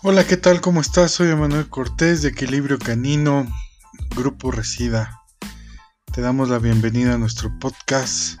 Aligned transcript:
Hola, 0.00 0.24
¿qué 0.24 0.36
tal? 0.36 0.60
¿Cómo 0.60 0.80
estás? 0.80 1.10
Soy 1.10 1.30
Emanuel 1.30 1.68
Cortés 1.68 2.22
de 2.22 2.28
Equilibrio 2.28 2.78
Canino, 2.78 3.48
Grupo 4.14 4.52
Resida. 4.52 5.22
Te 6.14 6.20
damos 6.20 6.50
la 6.50 6.60
bienvenida 6.60 7.14
a 7.14 7.18
nuestro 7.18 7.50
podcast, 7.58 8.38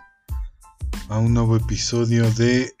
a 1.08 1.18
un 1.18 1.34
nuevo 1.34 1.56
episodio 1.56 2.30
de 2.30 2.76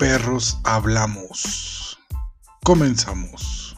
Perros 0.00 0.58
Hablamos. 0.64 2.00
Comenzamos. 2.64 3.76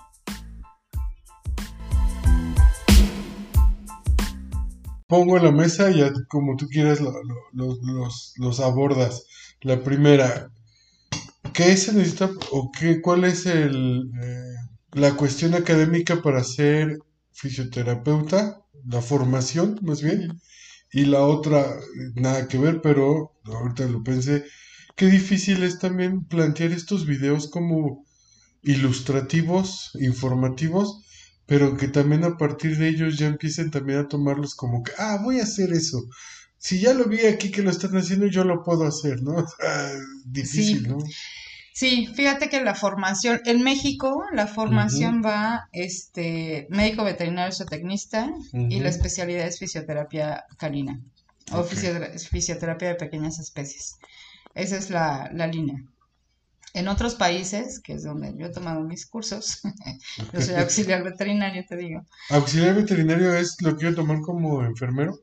Pongo 5.06 5.36
en 5.36 5.44
la 5.44 5.52
mesa 5.52 5.90
y 5.90 6.02
como 6.28 6.56
tú 6.56 6.66
quieras 6.68 7.00
los, 7.52 8.60
abordas. 8.60 9.26
La 9.60 9.82
primera, 9.82 10.50
¿qué 11.52 11.76
se 11.76 11.92
necesita 11.92 12.30
o 12.50 12.70
qué, 12.72 13.00
cuál 13.00 13.24
es 13.24 13.46
el, 13.46 14.10
eh, 14.22 14.54
la 14.92 15.14
cuestión 15.14 15.54
académica 15.54 16.22
para 16.22 16.44
ser 16.44 16.98
fisioterapeuta? 17.32 18.60
La 18.86 19.02
formación, 19.02 19.78
más 19.82 20.02
bien. 20.02 20.40
Y 20.92 21.04
la 21.04 21.22
otra, 21.22 21.66
nada 22.14 22.48
que 22.48 22.58
ver, 22.58 22.80
pero 22.82 23.32
ahorita 23.44 23.86
lo 23.86 24.02
pensé, 24.02 24.44
qué 24.96 25.06
difícil 25.06 25.62
es 25.62 25.78
también 25.78 26.24
plantear 26.24 26.72
estos 26.72 27.06
videos 27.06 27.48
como 27.48 28.04
ilustrativos, 28.62 29.92
informativos, 30.00 31.04
pero 31.46 31.76
que 31.76 31.88
también 31.88 32.24
a 32.24 32.36
partir 32.36 32.76
de 32.78 32.88
ellos 32.88 33.18
ya 33.18 33.26
empiecen 33.26 33.70
también 33.70 34.00
a 34.00 34.08
tomarlos 34.08 34.54
como 34.54 34.82
que, 34.82 34.92
ah, 34.98 35.18
voy 35.22 35.40
a 35.40 35.44
hacer 35.44 35.72
eso. 35.72 36.02
Si 36.58 36.78
ya 36.78 36.92
lo 36.92 37.06
vi 37.06 37.20
aquí 37.20 37.50
que 37.50 37.62
lo 37.62 37.70
están 37.70 37.96
haciendo, 37.96 38.26
yo 38.26 38.44
lo 38.44 38.62
puedo 38.62 38.84
hacer, 38.86 39.22
¿no? 39.22 39.44
difícil, 40.26 40.88
¿no? 40.88 40.98
Sí, 41.80 42.06
fíjate 42.14 42.50
que 42.50 42.62
la 42.62 42.74
formación, 42.74 43.40
en 43.46 43.62
México 43.62 44.24
la 44.34 44.46
formación 44.46 45.22
va 45.24 45.70
este 45.72 46.66
médico 46.68 47.04
veterinario 47.04 47.54
zootecnista 47.54 48.30
y 48.52 48.80
la 48.80 48.90
especialidad 48.90 49.46
es 49.46 49.58
fisioterapia 49.58 50.44
canina 50.58 51.00
o 51.52 51.62
fisioterapia 51.62 52.88
de 52.88 52.94
pequeñas 52.96 53.38
especies. 53.38 53.96
Esa 54.54 54.76
es 54.76 54.90
la, 54.90 55.30
línea. 55.50 55.82
En 56.74 56.86
otros 56.86 57.14
países, 57.14 57.80
que 57.80 57.94
es 57.94 58.04
donde 58.04 58.34
yo 58.36 58.48
he 58.48 58.52
tomado 58.52 58.82
mis 58.82 59.06
cursos, 59.06 59.62
yo 60.34 60.40
soy 60.42 60.56
auxiliar 60.56 61.02
veterinario, 61.02 61.64
te 61.66 61.78
digo. 61.78 62.04
¿Auxiliar 62.28 62.74
veterinario 62.74 63.32
es 63.32 63.56
lo 63.62 63.78
que 63.78 63.86
yo 63.86 63.94
tomar 63.94 64.20
como 64.20 64.62
enfermero? 64.62 65.18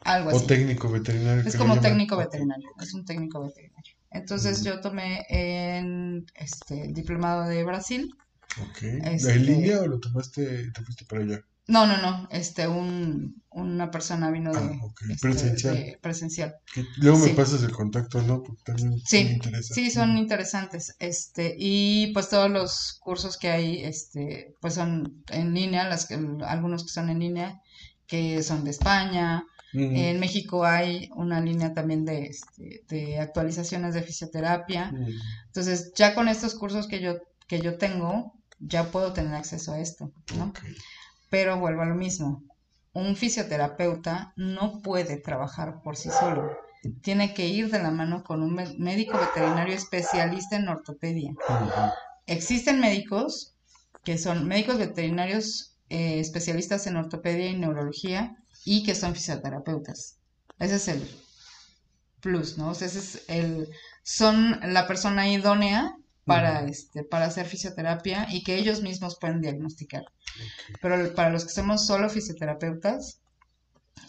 Algo 0.00 0.30
así. 0.30 0.38
¿O 0.42 0.44
técnico 0.44 0.90
veterinario? 0.90 1.44
Es 1.46 1.54
como 1.54 1.78
técnico 1.78 2.16
veterinario, 2.16 2.68
es 2.80 2.92
un 2.94 3.04
técnico 3.04 3.40
veterinario. 3.44 3.93
Entonces 4.14 4.62
yo 4.62 4.80
tomé 4.80 5.26
en 5.28 6.24
este, 6.36 6.84
el 6.84 6.94
diplomado 6.94 7.48
de 7.48 7.64
Brasil. 7.64 8.14
Ok. 8.62 8.82
Este, 8.82 9.32
¿En 9.32 9.46
línea 9.46 9.80
o 9.80 9.86
lo 9.88 9.98
tomaste, 9.98 10.70
te 10.70 10.82
fuiste 10.82 11.04
para 11.04 11.22
allá? 11.22 11.44
No, 11.66 11.86
no, 11.86 12.00
no. 12.00 12.28
Este, 12.30 12.68
un, 12.68 13.42
una 13.50 13.90
persona 13.90 14.30
vino 14.30 14.52
de, 14.52 14.58
ah, 14.58 14.80
este, 15.00 15.16
presencial. 15.20 15.98
presencial. 16.00 16.54
luego 16.98 17.18
me 17.18 17.30
pasas 17.30 17.64
el 17.64 17.72
contacto, 17.72 18.22
¿no? 18.22 18.42
Porque 18.42 18.62
también 18.64 19.00
sí, 19.04 19.24
me 19.24 19.32
interesa. 19.32 19.74
Sí, 19.74 19.90
son 19.90 20.16
interesantes. 20.16 20.94
Este, 21.00 21.56
y 21.58 22.12
pues 22.12 22.28
todos 22.28 22.50
los 22.50 22.98
cursos 23.00 23.36
que 23.36 23.48
hay, 23.48 23.82
este, 23.82 24.54
pues 24.60 24.74
son 24.74 25.24
en 25.30 25.54
línea, 25.54 25.88
las 25.88 26.06
que, 26.06 26.14
algunos 26.46 26.84
que 26.84 26.90
son 26.90 27.10
en 27.10 27.18
línea, 27.18 27.60
que 28.06 28.42
son 28.42 28.64
de 28.64 28.70
España, 28.70 29.44
en 29.74 30.20
México 30.20 30.64
hay 30.64 31.10
una 31.16 31.40
línea 31.40 31.74
también 31.74 32.04
de, 32.04 32.26
este, 32.26 32.84
de 32.88 33.18
actualizaciones 33.18 33.94
de 33.94 34.02
fisioterapia. 34.02 34.92
Entonces, 35.46 35.92
ya 35.96 36.14
con 36.14 36.28
estos 36.28 36.54
cursos 36.54 36.86
que 36.86 37.00
yo, 37.00 37.16
que 37.48 37.60
yo 37.60 37.76
tengo, 37.76 38.34
ya 38.60 38.84
puedo 38.92 39.12
tener 39.12 39.34
acceso 39.34 39.72
a 39.72 39.80
esto, 39.80 40.12
¿no? 40.36 40.52
Pero 41.28 41.58
vuelvo 41.58 41.82
a 41.82 41.86
lo 41.86 41.96
mismo. 41.96 42.44
Un 42.92 43.16
fisioterapeuta 43.16 44.32
no 44.36 44.80
puede 44.80 45.16
trabajar 45.16 45.82
por 45.82 45.96
sí 45.96 46.08
solo. 46.10 46.56
Tiene 47.02 47.34
que 47.34 47.48
ir 47.48 47.70
de 47.70 47.82
la 47.82 47.90
mano 47.90 48.22
con 48.22 48.42
un 48.42 48.54
médico 48.78 49.18
veterinario 49.18 49.74
especialista 49.74 50.54
en 50.54 50.68
ortopedia. 50.68 51.34
Existen 52.26 52.78
médicos 52.78 53.56
que 54.04 54.18
son 54.18 54.46
médicos 54.46 54.78
veterinarios 54.78 55.73
eh, 55.94 56.18
especialistas 56.18 56.88
en 56.88 56.96
ortopedia 56.96 57.46
y 57.46 57.56
neurología 57.56 58.36
y 58.64 58.82
que 58.82 58.96
son 58.96 59.14
fisioterapeutas. 59.14 60.18
Ese 60.58 60.74
es 60.74 60.88
el 60.88 61.08
plus, 62.18 62.58
¿no? 62.58 62.70
O 62.70 62.74
sea, 62.74 62.88
ese 62.88 62.98
es 62.98 63.22
el, 63.28 63.68
son 64.02 64.58
la 64.72 64.88
persona 64.88 65.30
idónea 65.30 65.94
para, 66.24 66.66
este, 66.66 67.04
para 67.04 67.26
hacer 67.26 67.46
fisioterapia 67.46 68.26
y 68.28 68.42
que 68.42 68.56
ellos 68.56 68.82
mismos 68.82 69.18
pueden 69.20 69.40
diagnosticar. 69.40 70.02
Pero 70.82 71.14
para 71.14 71.30
los 71.30 71.44
que 71.44 71.52
somos 71.52 71.86
solo 71.86 72.10
fisioterapeutas, 72.10 73.20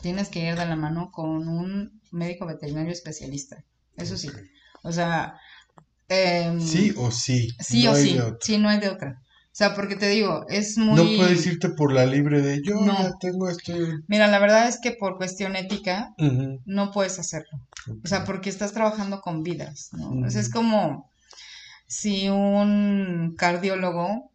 tienes 0.02 0.30
que 0.30 0.40
ir 0.40 0.56
de 0.56 0.66
la 0.66 0.76
mano 0.76 1.12
con 1.12 1.48
un 1.48 2.02
médico 2.10 2.48
veterinario 2.48 2.94
especialista. 2.94 3.64
Eso 3.96 4.18
sí. 4.18 4.32
O 4.82 4.92
sea... 4.92 5.40
Sí 6.10 6.96
o 6.98 7.12
sí. 7.12 7.50
Sí 7.60 7.88
o 7.88 7.94
sí. 7.94 8.20
Sí, 8.42 8.58
no 8.58 8.70
hay 8.70 8.80
de 8.80 8.90
otra. 8.90 9.22
O 9.56 9.58
sea, 9.58 9.74
porque 9.74 9.96
te 9.96 10.10
digo, 10.10 10.46
es 10.50 10.78
muy... 10.78 10.98
No 10.98 11.24
puedes 11.24 11.46
irte 11.46 11.70
por 11.70 11.94
la 11.94 12.06
libre 12.06 12.42
de 12.42 12.62
yo 12.62 12.76
no. 12.82 12.92
ya 12.92 13.14
tengo 13.22 13.48
esto. 13.48 13.72
Mira, 14.06 14.28
la 14.28 14.40
verdad 14.40 14.68
es 14.68 14.82
que 14.82 14.92
por 14.92 15.16
cuestión 15.16 15.56
ética 15.56 16.14
no 16.66 16.92
puedes 16.92 17.20
hacerlo. 17.20 17.62
O 18.04 18.06
sea, 18.06 18.26
porque 18.26 18.50
estás 18.50 18.74
trabajando 18.74 19.22
con 19.22 19.44
vidas, 19.44 19.92
¿no? 19.94 20.28
es 20.28 20.50
como 20.50 21.10
si 21.88 22.28
un 22.28 23.34
cardiólogo 23.38 24.30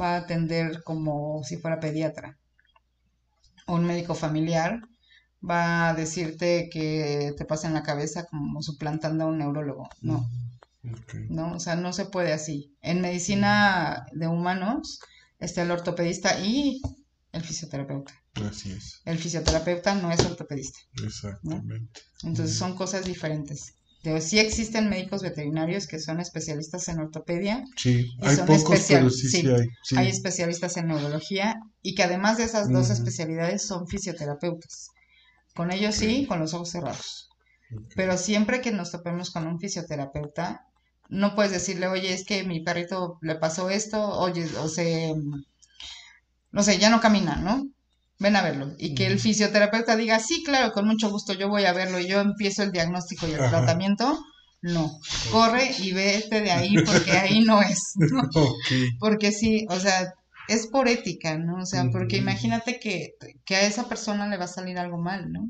va 0.00 0.14
a 0.14 0.18
atender 0.18 0.84
como 0.84 1.42
si 1.42 1.56
fuera 1.56 1.80
pediatra. 1.80 2.38
O 3.66 3.74
un 3.74 3.86
médico 3.86 4.14
familiar 4.14 4.82
va 5.42 5.88
a 5.88 5.94
decirte 5.94 6.70
que 6.72 7.34
te 7.36 7.44
pasa 7.44 7.66
en 7.66 7.74
la 7.74 7.82
cabeza 7.82 8.24
como 8.26 8.62
suplantando 8.62 9.24
a 9.24 9.26
un 9.26 9.38
neurólogo. 9.38 9.88
No. 10.00 10.28
¿No? 11.28 11.54
O 11.54 11.60
sea, 11.60 11.76
no 11.76 11.92
se 11.92 12.06
puede 12.06 12.32
así. 12.32 12.74
En 12.80 13.00
medicina 13.00 14.06
de 14.12 14.28
humanos 14.28 15.00
está 15.38 15.62
el 15.62 15.70
ortopedista 15.70 16.40
y 16.40 16.80
el 17.32 17.42
fisioterapeuta. 17.42 18.14
Así 18.34 18.72
es. 18.72 19.00
El 19.04 19.18
fisioterapeuta 19.18 19.94
no 19.94 20.10
es 20.10 20.20
ortopedista. 20.20 20.78
Exactamente. 21.04 22.00
Entonces 22.22 22.56
son 22.56 22.74
cosas 22.74 23.04
diferentes. 23.04 23.74
De, 24.02 24.18
sí 24.22 24.38
existen 24.38 24.88
médicos 24.88 25.22
veterinarios 25.22 25.86
que 25.86 25.98
son 25.98 26.20
especialistas 26.20 26.88
en 26.88 27.00
ortopedia. 27.00 27.64
Sí, 27.76 28.10
hay 28.22 28.36
pocos, 28.46 28.86
pero 28.88 29.10
sí, 29.10 29.28
sí, 29.28 29.46
hay. 29.46 29.68
Hay 29.96 30.08
especialistas 30.08 30.76
en 30.78 30.86
neurología 30.86 31.56
y 31.82 31.94
que 31.94 32.02
además 32.02 32.38
de 32.38 32.44
esas 32.44 32.70
dos 32.70 32.88
especialidades 32.88 33.66
son 33.66 33.86
fisioterapeutas. 33.86 34.88
Con 35.54 35.70
ellos 35.70 35.96
sí, 35.96 36.26
con 36.26 36.38
los 36.38 36.54
ojos 36.54 36.70
cerrados. 36.70 37.28
Pero 37.94 38.16
siempre 38.16 38.60
que 38.60 38.72
nos 38.72 38.90
topemos 38.90 39.30
con 39.30 39.46
un 39.46 39.60
fisioterapeuta, 39.60 40.66
no 41.10 41.34
puedes 41.34 41.52
decirle, 41.52 41.88
oye, 41.88 42.12
es 42.12 42.24
que 42.24 42.44
mi 42.44 42.60
perrito 42.60 43.18
le 43.20 43.34
pasó 43.34 43.68
esto, 43.68 44.00
oye, 44.18 44.46
o 44.58 44.68
se, 44.68 45.14
no 46.52 46.62
sé, 46.62 46.78
ya 46.78 46.88
no 46.88 47.00
camina, 47.00 47.36
¿no? 47.36 47.68
Ven 48.18 48.36
a 48.36 48.42
verlo. 48.42 48.74
Y 48.78 48.94
que 48.94 49.06
el 49.06 49.18
fisioterapeuta 49.18 49.96
diga, 49.96 50.20
sí, 50.20 50.42
claro, 50.44 50.72
con 50.72 50.86
mucho 50.86 51.10
gusto, 51.10 51.32
yo 51.32 51.48
voy 51.48 51.64
a 51.64 51.72
verlo 51.72 51.98
y 51.98 52.06
yo 52.06 52.20
empiezo 52.20 52.62
el 52.62 52.72
diagnóstico 52.72 53.26
y 53.26 53.32
el 53.32 53.38
tratamiento. 53.38 54.24
No, 54.62 55.00
corre 55.32 55.74
y 55.78 55.92
vete 55.92 56.42
de 56.42 56.50
ahí 56.50 56.74
porque 56.84 57.12
ahí 57.12 57.40
no 57.40 57.62
es. 57.62 57.94
Porque 59.00 59.32
sí, 59.32 59.64
o 59.70 59.80
sea, 59.80 60.12
es 60.48 60.66
por 60.66 60.86
ética, 60.86 61.38
¿no? 61.38 61.62
O 61.62 61.66
sea, 61.66 61.88
porque 61.90 62.18
imagínate 62.18 62.78
que, 62.78 63.14
que 63.46 63.56
a 63.56 63.62
esa 63.62 63.88
persona 63.88 64.28
le 64.28 64.36
va 64.36 64.44
a 64.44 64.48
salir 64.48 64.78
algo 64.78 64.98
mal, 64.98 65.32
¿no? 65.32 65.48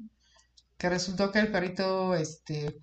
Que 0.79 0.89
resultó 0.89 1.33
que 1.33 1.41
el 1.41 1.51
perrito, 1.51 2.15
este, 2.15 2.79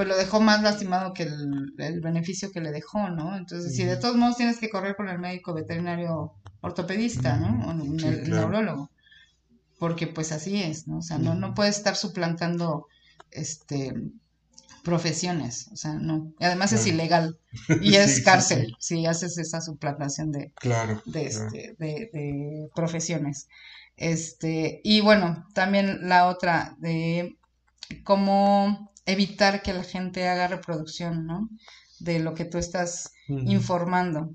pues 0.00 0.08
lo 0.08 0.16
dejó 0.16 0.40
más 0.40 0.62
lastimado 0.62 1.12
que 1.12 1.24
el, 1.24 2.00
beneficio 2.00 2.50
que 2.50 2.62
le 2.62 2.70
dejó, 2.70 3.10
¿no? 3.10 3.36
Entonces, 3.36 3.76
si 3.76 3.84
de 3.84 3.98
todos 3.98 4.16
modos 4.16 4.38
tienes 4.38 4.56
que 4.56 4.70
correr 4.70 4.96
con 4.96 5.10
el 5.10 5.18
médico 5.18 5.52
veterinario 5.52 6.32
ortopedista, 6.62 7.36
¿no? 7.36 7.68
O 7.68 7.72
el, 7.72 8.30
neurólogo. 8.30 8.90
Porque 9.78 10.06
pues 10.06 10.32
así 10.32 10.62
es, 10.62 10.88
¿no? 10.88 11.00
O 11.00 11.02
sea, 11.02 11.18
no, 11.18 11.34
no 11.34 11.52
puedes 11.52 11.76
estar 11.76 11.96
suplantando 11.96 12.86
este 13.30 13.92
profesiones, 14.82 15.68
o 15.70 15.76
sea, 15.76 15.92
no. 15.92 16.32
Y 16.40 16.44
además 16.46 16.72
es 16.72 16.86
ilegal 16.86 17.38
y 17.82 17.96
es 17.96 18.22
cárcel 18.22 18.74
si 18.78 19.04
haces 19.04 19.36
esa 19.36 19.60
suplantación 19.60 20.32
de, 20.32 20.50
claro, 20.54 21.02
de, 21.04 21.26
este, 21.26 21.76
de, 21.78 22.08
de 22.10 22.70
profesiones. 22.74 23.48
Este, 23.98 24.80
y 24.82 25.02
bueno, 25.02 25.46
también 25.52 26.08
la 26.08 26.26
otra 26.26 26.74
de 26.78 27.36
cómo 28.02 28.89
evitar 29.06 29.62
que 29.62 29.72
la 29.72 29.84
gente 29.84 30.28
haga 30.28 30.48
reproducción, 30.48 31.26
¿no? 31.26 31.48
De 31.98 32.18
lo 32.18 32.34
que 32.34 32.44
tú 32.44 32.58
estás 32.58 33.12
informando. 33.28 34.34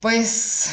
Pues 0.00 0.70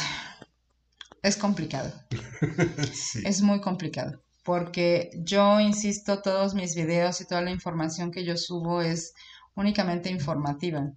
es 1.22 1.36
complicado. 1.36 1.92
Es 3.24 3.40
muy 3.42 3.60
complicado. 3.60 4.22
Porque 4.44 5.10
yo 5.16 5.58
insisto, 5.58 6.20
todos 6.20 6.54
mis 6.54 6.74
videos 6.74 7.20
y 7.20 7.26
toda 7.26 7.40
la 7.40 7.50
información 7.50 8.10
que 8.10 8.24
yo 8.24 8.36
subo 8.36 8.82
es 8.82 9.14
únicamente 9.54 10.10
informativa. 10.10 10.92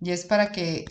Y 0.00 0.10
es 0.10 0.26
para 0.26 0.52
que 0.52 0.84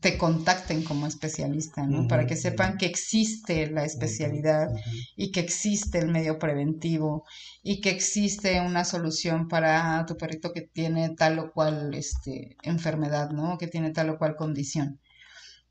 te 0.00 0.18
contacten 0.18 0.82
como 0.82 1.06
especialista, 1.06 1.86
¿no? 1.86 2.08
Para 2.08 2.26
que 2.26 2.36
sepan 2.36 2.76
que 2.76 2.86
existe 2.86 3.70
la 3.70 3.84
especialidad 3.84 4.68
y 5.16 5.30
que 5.30 5.40
existe 5.40 5.98
el 5.98 6.08
medio 6.08 6.38
preventivo 6.38 7.24
y 7.62 7.80
que 7.80 7.90
existe 7.90 8.60
una 8.60 8.84
solución 8.84 9.48
para 9.48 10.04
tu 10.06 10.16
perrito 10.16 10.52
que 10.52 10.62
tiene 10.62 11.14
tal 11.14 11.38
o 11.38 11.52
cual 11.52 11.94
este, 11.94 12.56
enfermedad, 12.62 13.30
¿no? 13.30 13.58
Que 13.58 13.68
tiene 13.68 13.90
tal 13.92 14.10
o 14.10 14.18
cual 14.18 14.34
condición. 14.34 15.00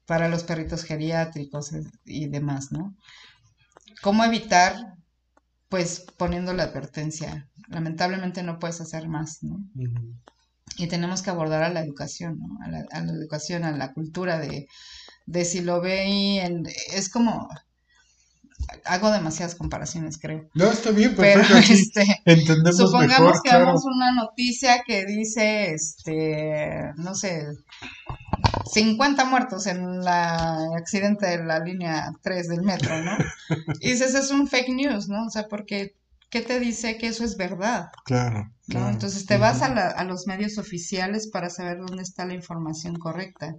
Para 0.05 0.29
los 0.29 0.43
perritos 0.43 0.83
geriátricos 0.83 1.71
y 2.05 2.27
demás, 2.27 2.71
¿no? 2.71 2.95
¿Cómo 4.01 4.23
evitar? 4.23 4.75
Pues 5.67 6.05
poniendo 6.17 6.53
la 6.53 6.63
advertencia. 6.63 7.49
Lamentablemente 7.67 8.43
no 8.43 8.59
puedes 8.59 8.81
hacer 8.81 9.07
más, 9.07 9.43
¿no? 9.43 9.59
Y 10.77 10.87
tenemos 10.87 11.21
que 11.21 11.29
abordar 11.29 11.63
a 11.63 11.69
la 11.69 11.81
educación, 11.81 12.39
¿no? 12.39 12.57
a, 12.63 12.69
la, 12.69 12.85
a 12.91 13.01
la 13.01 13.11
educación, 13.11 13.63
a 13.63 13.71
la 13.71 13.93
cultura 13.93 14.39
de, 14.39 14.67
de 15.25 15.45
si 15.45 15.61
lo 15.61 15.81
ve 15.81 16.07
y 16.07 16.39
en, 16.39 16.65
es 16.93 17.09
como 17.09 17.49
hago 18.85 19.11
demasiadas 19.11 19.55
comparaciones, 19.55 20.17
creo. 20.19 20.49
No, 20.53 20.71
está 20.71 20.91
bien, 20.91 21.15
perfecto. 21.15 21.47
Pero, 21.49 21.59
este, 21.59 22.21
entendemos 22.25 22.77
supongamos 22.77 23.41
que 23.41 23.55
vemos 23.55 23.81
una 23.85 24.13
noticia 24.13 24.83
que 24.85 25.05
dice, 25.05 25.73
este, 25.73 26.91
no 26.97 27.15
sé, 27.15 27.47
50 28.71 29.25
muertos 29.25 29.67
en 29.67 29.83
el 29.83 30.07
accidente 30.07 31.25
de 31.25 31.43
la 31.43 31.59
línea 31.59 32.11
3 32.21 32.47
del 32.47 32.61
metro, 32.61 33.01
¿no? 33.01 33.17
Y 33.79 33.91
dices, 33.91 34.13
es 34.15 34.31
un 34.31 34.47
fake 34.47 34.69
news, 34.69 35.07
¿no? 35.09 35.25
O 35.25 35.29
sea, 35.29 35.47
porque 35.47 35.95
¿qué 36.31 36.41
te 36.41 36.59
dice 36.59 36.97
que 36.97 37.07
eso 37.07 37.23
es 37.23 37.37
verdad? 37.37 37.91
Claro. 38.05 38.51
¿no? 38.67 38.89
Entonces 38.89 39.25
te 39.25 39.37
vas 39.37 39.61
a, 39.61 39.67
a, 39.67 40.03
los 40.05 40.25
medios 40.25 40.57
oficiales 40.57 41.27
para 41.27 41.49
saber 41.49 41.77
dónde 41.77 42.01
está 42.01 42.25
la 42.25 42.33
información 42.33 42.95
correcta. 42.95 43.55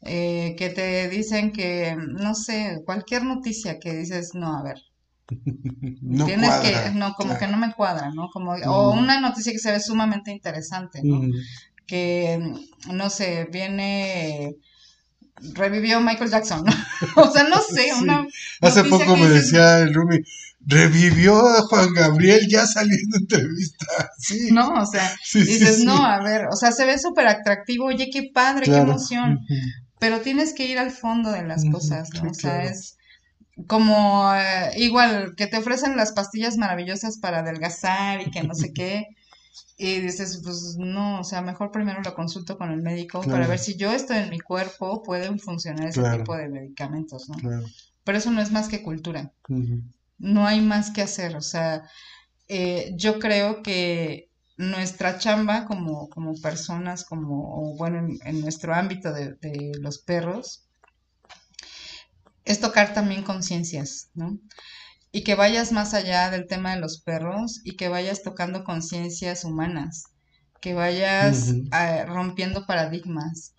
Eh, 0.00 0.54
que 0.58 0.70
te 0.70 1.08
dicen 1.08 1.50
que, 1.52 1.96
no 1.96 2.34
sé, 2.34 2.82
cualquier 2.84 3.24
noticia 3.24 3.78
que 3.78 3.94
dices, 3.94 4.30
no, 4.34 4.56
a 4.56 4.62
ver. 4.62 4.76
no 6.02 6.26
tienes 6.26 6.54
que, 6.56 6.90
no, 6.94 7.14
como 7.14 7.36
que 7.38 7.46
no 7.46 7.56
me 7.56 7.72
cuadra, 7.72 8.10
¿no? 8.14 8.28
Como, 8.30 8.52
O 8.52 8.92
una 8.92 9.20
noticia 9.20 9.52
que 9.52 9.58
se 9.58 9.72
ve 9.72 9.80
sumamente 9.80 10.30
interesante, 10.30 11.00
¿no? 11.02 11.22
Que, 11.86 12.54
no 12.90 13.10
sé, 13.10 13.48
viene 13.50 14.56
revivió 15.52 16.00
Michael 16.00 16.30
Jackson, 16.30 16.64
o 17.16 17.30
sea, 17.30 17.44
no 17.44 17.60
sé, 17.60 17.88
una... 18.00 18.26
Hace 18.60 18.84
poco 18.84 19.16
me 19.16 19.28
decía 19.28 19.80
el 19.80 19.94
Rumi, 19.94 20.18
revivió 20.66 21.36
a 21.46 21.62
Juan 21.62 21.92
Gabriel 21.92 22.46
ya 22.48 22.66
saliendo 22.66 23.18
entrevista. 23.18 24.10
Sí. 24.18 24.48
No, 24.52 24.74
o 24.74 24.86
sea, 24.86 25.14
dices, 25.32 25.84
no, 25.84 26.04
a 26.04 26.22
ver, 26.22 26.46
o 26.50 26.56
sea, 26.56 26.72
se 26.72 26.84
ve 26.86 26.98
súper 26.98 27.26
atractivo, 27.26 27.86
oye, 27.86 28.10
qué 28.10 28.30
padre, 28.32 28.64
qué 28.64 28.76
emoción. 28.76 29.40
Pero 29.98 30.20
tienes 30.20 30.54
que 30.54 30.66
ir 30.66 30.78
al 30.78 30.90
fondo 30.90 31.30
de 31.30 31.42
las 31.42 31.64
cosas, 31.70 32.10
¿no? 32.14 32.30
o 32.30 32.34
sea, 32.34 32.64
es 32.64 32.96
como 33.66 34.32
eh, 34.34 34.72
igual 34.76 35.34
que 35.36 35.46
te 35.46 35.58
ofrecen 35.58 35.96
las 35.96 36.12
pastillas 36.12 36.56
maravillosas 36.56 37.18
para 37.18 37.38
adelgazar 37.38 38.20
y 38.20 38.30
que 38.30 38.42
no 38.42 38.54
sé 38.54 38.72
qué. 38.74 39.06
Y 39.76 40.00
dices, 40.00 40.40
pues 40.42 40.76
no, 40.78 41.20
o 41.20 41.24
sea, 41.24 41.42
mejor 41.42 41.72
primero 41.72 42.00
lo 42.02 42.14
consulto 42.14 42.56
con 42.56 42.70
el 42.70 42.80
médico 42.80 43.22
para 43.22 43.46
ver 43.46 43.58
si 43.58 43.76
yo 43.76 43.92
estoy 43.92 44.18
en 44.18 44.30
mi 44.30 44.38
cuerpo, 44.38 45.02
pueden 45.02 45.40
funcionar 45.40 45.88
ese 45.88 46.02
tipo 46.16 46.36
de 46.36 46.48
medicamentos, 46.48 47.28
¿no? 47.28 47.36
Pero 48.04 48.18
eso 48.18 48.30
no 48.30 48.40
es 48.40 48.52
más 48.52 48.68
que 48.68 48.82
cultura 48.82 49.32
no 50.24 50.46
hay 50.46 50.60
más 50.60 50.90
que 50.90 51.02
hacer. 51.02 51.36
O 51.36 51.42
sea, 51.42 51.82
eh, 52.48 52.92
yo 52.96 53.18
creo 53.18 53.62
que 53.62 54.30
nuestra 54.56 55.18
chamba 55.18 55.66
como, 55.66 56.08
como 56.08 56.40
personas, 56.40 57.04
como, 57.04 57.76
bueno, 57.76 58.08
en, 58.24 58.40
nuestro 58.40 58.74
ámbito 58.74 59.12
de, 59.12 59.72
los 59.80 59.98
perros, 59.98 60.66
es 62.44 62.60
tocar 62.60 62.94
también 62.94 63.22
conciencias, 63.22 64.10
¿no? 64.14 64.38
Y 65.12 65.22
que 65.22 65.34
vayas 65.34 65.72
más 65.72 65.94
allá 65.94 66.30
del 66.30 66.46
tema 66.46 66.74
de 66.74 66.80
los 66.80 67.00
perros 67.00 67.60
y 67.64 67.76
que 67.76 67.88
vayas 67.88 68.22
tocando 68.22 68.64
conciencias 68.64 69.44
humanas, 69.44 70.12
que 70.60 70.74
vayas 70.74 71.54
rompiendo 72.06 72.66
paradigmas 72.66 73.54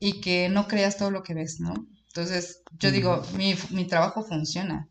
y 0.00 0.20
que 0.20 0.48
no 0.48 0.66
creas 0.68 0.96
todo 0.96 1.10
lo 1.10 1.22
que 1.22 1.34
ves, 1.34 1.60
¿no? 1.60 1.74
Entonces, 2.08 2.62
yo 2.78 2.90
digo, 2.90 3.22
mi, 3.36 3.54
mi 3.70 3.86
trabajo 3.86 4.22
funciona, 4.22 4.89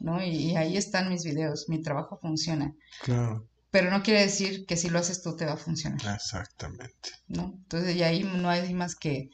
¿no? 0.00 0.22
Y, 0.22 0.56
ahí 0.56 0.76
están 0.76 1.08
mis 1.08 1.24
videos, 1.24 1.68
mi 1.68 1.80
trabajo 1.80 2.18
funciona. 2.20 2.74
Claro. 3.02 3.46
Pero 3.70 3.90
no 3.90 4.02
quiere 4.02 4.22
decir 4.22 4.66
que 4.66 4.76
si 4.76 4.90
lo 4.90 4.98
haces 4.98 5.22
tú 5.22 5.36
te 5.36 5.44
va 5.46 5.52
a 5.52 5.56
funcionar. 5.56 6.00
Exactamente. 6.14 7.10
¿No? 7.28 7.54
Entonces, 7.62 7.94
y 7.94 8.02
ahí 8.02 8.24
no 8.24 8.48
hay 8.50 8.74
más 8.74 8.96
que 8.96 9.30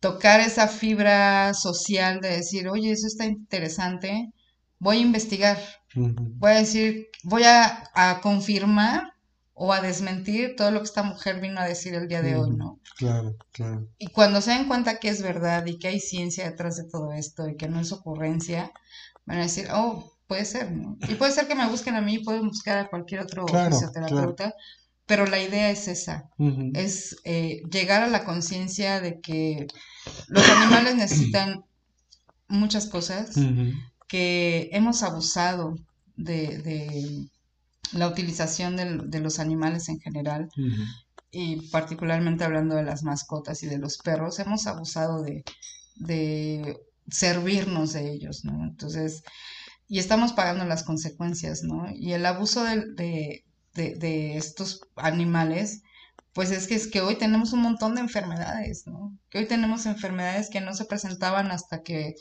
tocar 0.00 0.40
esa 0.40 0.68
fibra 0.68 1.54
social 1.54 2.20
de 2.20 2.28
decir, 2.28 2.68
oye, 2.68 2.92
eso 2.92 3.06
está 3.06 3.24
interesante, 3.24 4.30
voy 4.78 4.98
a 4.98 5.00
investigar, 5.00 5.58
voy 5.94 6.50
a 6.50 6.56
decir, 6.56 7.08
voy 7.22 7.44
a, 7.44 7.90
a, 7.94 8.20
confirmar 8.20 9.14
o 9.54 9.72
a 9.72 9.80
desmentir 9.80 10.56
todo 10.56 10.70
lo 10.72 10.80
que 10.80 10.84
esta 10.84 11.04
mujer 11.04 11.40
vino 11.40 11.58
a 11.58 11.64
decir 11.64 11.94
el 11.94 12.06
día 12.06 12.20
de 12.20 12.36
hoy, 12.36 12.50
¿no? 12.50 12.80
Claro, 12.98 13.34
claro. 13.52 13.88
Y 13.96 14.08
cuando 14.08 14.42
se 14.42 14.50
den 14.50 14.68
cuenta 14.68 14.98
que 14.98 15.08
es 15.08 15.22
verdad 15.22 15.64
y 15.64 15.78
que 15.78 15.88
hay 15.88 16.00
ciencia 16.00 16.50
detrás 16.50 16.76
de 16.76 16.84
todo 16.84 17.12
esto 17.12 17.48
y 17.48 17.56
que 17.56 17.68
no 17.68 17.80
es 17.80 17.90
ocurrencia, 17.92 18.72
van 19.26 19.38
a 19.38 19.42
decir, 19.42 19.68
oh, 19.72 20.12
puede 20.26 20.44
ser, 20.44 20.72
¿no? 20.72 20.96
Y 21.08 21.14
puede 21.14 21.32
ser 21.32 21.46
que 21.46 21.54
me 21.54 21.68
busquen 21.68 21.96
a 21.96 22.00
mí, 22.00 22.18
pueden 22.18 22.48
buscar 22.48 22.78
a 22.78 22.88
cualquier 22.88 23.20
otro 23.20 23.46
fisioterapeuta, 23.46 24.54
pero 25.06 25.26
la 25.26 25.40
idea 25.42 25.70
es 25.70 25.86
esa, 25.88 26.30
es 26.72 27.16
eh, 27.24 27.62
llegar 27.70 28.02
a 28.02 28.08
la 28.08 28.24
conciencia 28.24 29.00
de 29.00 29.20
que 29.20 29.66
los 30.28 30.48
animales 30.48 30.96
necesitan 30.96 31.64
muchas 32.48 32.86
cosas, 32.86 33.36
que 34.08 34.70
hemos 34.72 35.02
abusado 35.02 35.76
de, 36.16 36.58
de 36.58 37.28
la 37.92 38.08
utilización 38.08 38.76
de, 38.76 39.20
los 39.20 39.38
animales 39.38 39.88
en 39.88 40.00
general. 40.00 40.48
Y 41.30 41.68
particularmente 41.70 42.44
hablando 42.44 42.76
de 42.76 42.84
las 42.84 43.02
mascotas 43.02 43.62
y 43.62 43.66
de 43.66 43.78
los 43.78 43.98
perros, 43.98 44.38
hemos 44.38 44.66
abusado 44.66 45.22
de, 45.22 45.44
de 45.96 46.78
servirnos 47.10 47.92
de 47.92 48.10
ellos, 48.10 48.44
¿no? 48.44 48.64
Entonces, 48.64 49.22
y 49.86 49.98
estamos 49.98 50.32
pagando 50.32 50.64
las 50.64 50.82
consecuencias, 50.82 51.62
¿no? 51.62 51.86
Y 51.94 52.12
el 52.12 52.24
abuso 52.26 52.64
de, 52.64 53.44
de, 53.74 54.36
estos 54.36 54.80
animales, 54.96 55.82
pues 56.32 56.50
es 56.50 56.66
que 56.66 56.74
es 56.74 56.86
que 56.86 57.00
hoy 57.00 57.16
tenemos 57.16 57.52
un 57.52 57.60
montón 57.60 57.94
de 57.94 58.00
enfermedades, 58.00 58.86
¿no? 58.86 59.16
Que 59.28 59.38
hoy 59.38 59.46
tenemos 59.46 59.86
enfermedades 59.86 60.48
que 60.50 60.60
no 60.60 60.74
se 60.74 60.86
presentaban 60.86 61.50
hasta 61.50 61.82
que 61.82 62.14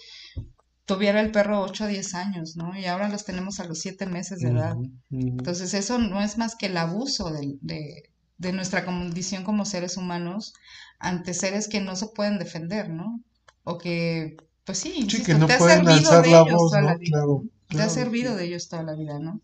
tuviera 0.85 1.21
el 1.21 1.31
perro 1.31 1.61
8 1.61 1.85
a 1.85 1.87
10 1.87 2.13
años, 2.15 2.55
¿no? 2.57 2.77
Y 2.77 2.85
ahora 2.85 3.07
los 3.07 3.23
tenemos 3.23 3.59
a 3.59 3.65
los 3.65 3.79
7 3.79 4.05
meses 4.07 4.39
de 4.39 4.49
edad. 4.49 4.75
Entonces 5.09 5.73
eso 5.73 5.97
no 5.97 6.21
es 6.21 6.37
más 6.37 6.55
que 6.55 6.65
el 6.65 6.75
abuso 6.75 7.31
de, 7.31 7.57
de, 7.61 8.09
de, 8.37 8.51
nuestra 8.51 8.83
condición 8.83 9.45
como 9.45 9.63
seres 9.63 9.95
humanos 9.95 10.53
ante 10.99 11.33
seres 11.33 11.69
que 11.69 11.79
no 11.79 11.95
se 11.95 12.07
pueden 12.07 12.39
defender, 12.39 12.89
¿no? 12.89 13.21
O 13.63 13.77
que 13.77 14.35
pues 14.65 14.77
sí, 14.77 15.07
que 15.25 15.33
no 15.33 15.47
te 15.47 15.53
ha 15.53 15.59
servido 15.59 16.21
de 16.21 16.29
ellos 16.29 16.47
toda 16.47 16.81
la 16.81 16.95
vida. 16.95 17.23
te 17.69 17.81
ha 17.81 17.89
servido 17.89 18.35
de 18.35 18.45
ellos 18.45 18.69
toda 18.69 18.83
la 18.83 18.93
vida, 18.93 19.19
¿no? 19.19 19.41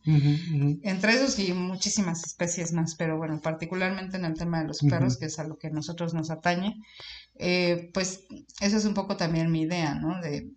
Entre 0.83 1.13
esos 1.13 1.37
y 1.39 1.53
muchísimas 1.53 2.23
especies 2.23 2.73
más, 2.73 2.95
pero 2.95 3.17
bueno, 3.17 3.39
particularmente 3.41 4.17
en 4.17 4.25
el 4.25 4.37
tema 4.37 4.61
de 4.61 4.67
los 4.67 4.79
perros, 4.79 5.17
que 5.17 5.25
es 5.25 5.39
a 5.39 5.43
lo 5.43 5.57
que 5.57 5.69
nosotros 5.69 6.13
nos 6.13 6.29
atañe, 6.29 6.75
eh, 7.35 7.89
pues 7.93 8.25
esa 8.59 8.77
es 8.77 8.85
un 8.85 8.93
poco 8.93 9.17
también 9.17 9.51
mi 9.51 9.61
idea, 9.61 9.95
¿no? 9.95 10.21
De, 10.21 10.49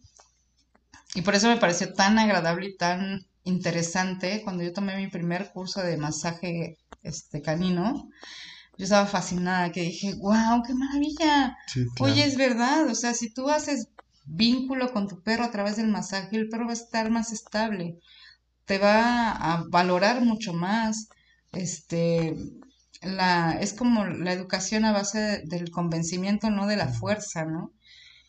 y 1.15 1.23
por 1.23 1.35
eso 1.35 1.49
me 1.49 1.59
pareció 1.59 1.93
tan 1.93 2.19
agradable 2.19 2.69
y 2.69 2.77
tan 2.77 3.27
interesante 3.45 4.43
cuando 4.45 4.63
yo 4.63 4.73
tomé 4.73 4.97
mi 4.97 5.09
primer 5.09 5.51
curso 5.53 5.83
de 5.83 5.97
masaje 5.97 6.79
este 7.03 7.43
canino. 7.43 8.09
Yo 8.79 8.85
estaba 8.85 9.07
fascinada, 9.07 9.71
que 9.71 9.83
dije, 9.83 10.15
wow, 10.15 10.63
qué 10.67 10.75
maravilla. 10.75 11.57
Oye, 12.01 12.25
es 12.25 12.37
verdad, 12.37 12.87
o 12.89 12.95
sea, 12.95 13.13
si 13.13 13.31
tú 13.31 13.51
haces 13.51 13.89
vínculo 14.25 14.93
con 14.93 15.09
tu 15.09 15.23
perro 15.23 15.45
a 15.45 15.51
través 15.51 15.77
del 15.77 15.89
masaje, 15.89 16.37
el 16.37 16.49
perro 16.49 16.67
va 16.67 16.71
a 16.71 16.75
estar 16.75 17.11
más 17.11 17.33
estable, 17.33 17.99
te 18.65 18.79
va 18.79 19.33
a 19.33 19.65
valorar 19.69 20.25
mucho 20.25 20.53
más, 20.53 21.09
este, 21.53 22.37
la, 23.03 23.59
es 23.61 23.75
como 23.75 24.07
la 24.07 24.33
educación 24.33 24.85
a 24.85 24.93
base 24.93 25.43
del 25.47 25.71
convencimiento, 25.71 26.51
no 26.51 26.67
de 26.67 26.77
la 26.77 26.89
fuerza, 26.89 27.45
¿no? 27.45 27.73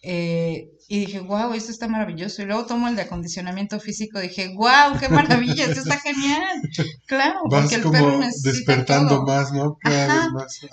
Eh, 0.05 0.69
y 0.89 0.99
dije, 0.99 1.21
wow, 1.21 1.53
esto 1.53 1.71
está 1.71 1.87
maravilloso. 1.87 2.41
Y 2.41 2.45
luego 2.45 2.65
tomo 2.65 2.89
el 2.89 2.97
de 2.97 3.03
acondicionamiento 3.03 3.79
físico, 3.79 4.19
dije, 4.19 4.53
wow, 4.53 4.99
qué 4.99 5.07
maravilla, 5.07 5.65
esto 5.65 5.79
está 5.79 5.97
genial. 5.97 6.61
Claro, 7.07 7.41
porque 7.49 7.75
el 7.75 7.83
perro 7.83 8.17
necesita 8.17 8.51
despertando 8.51 9.23
más, 9.23 9.51
¿no? 9.53 9.77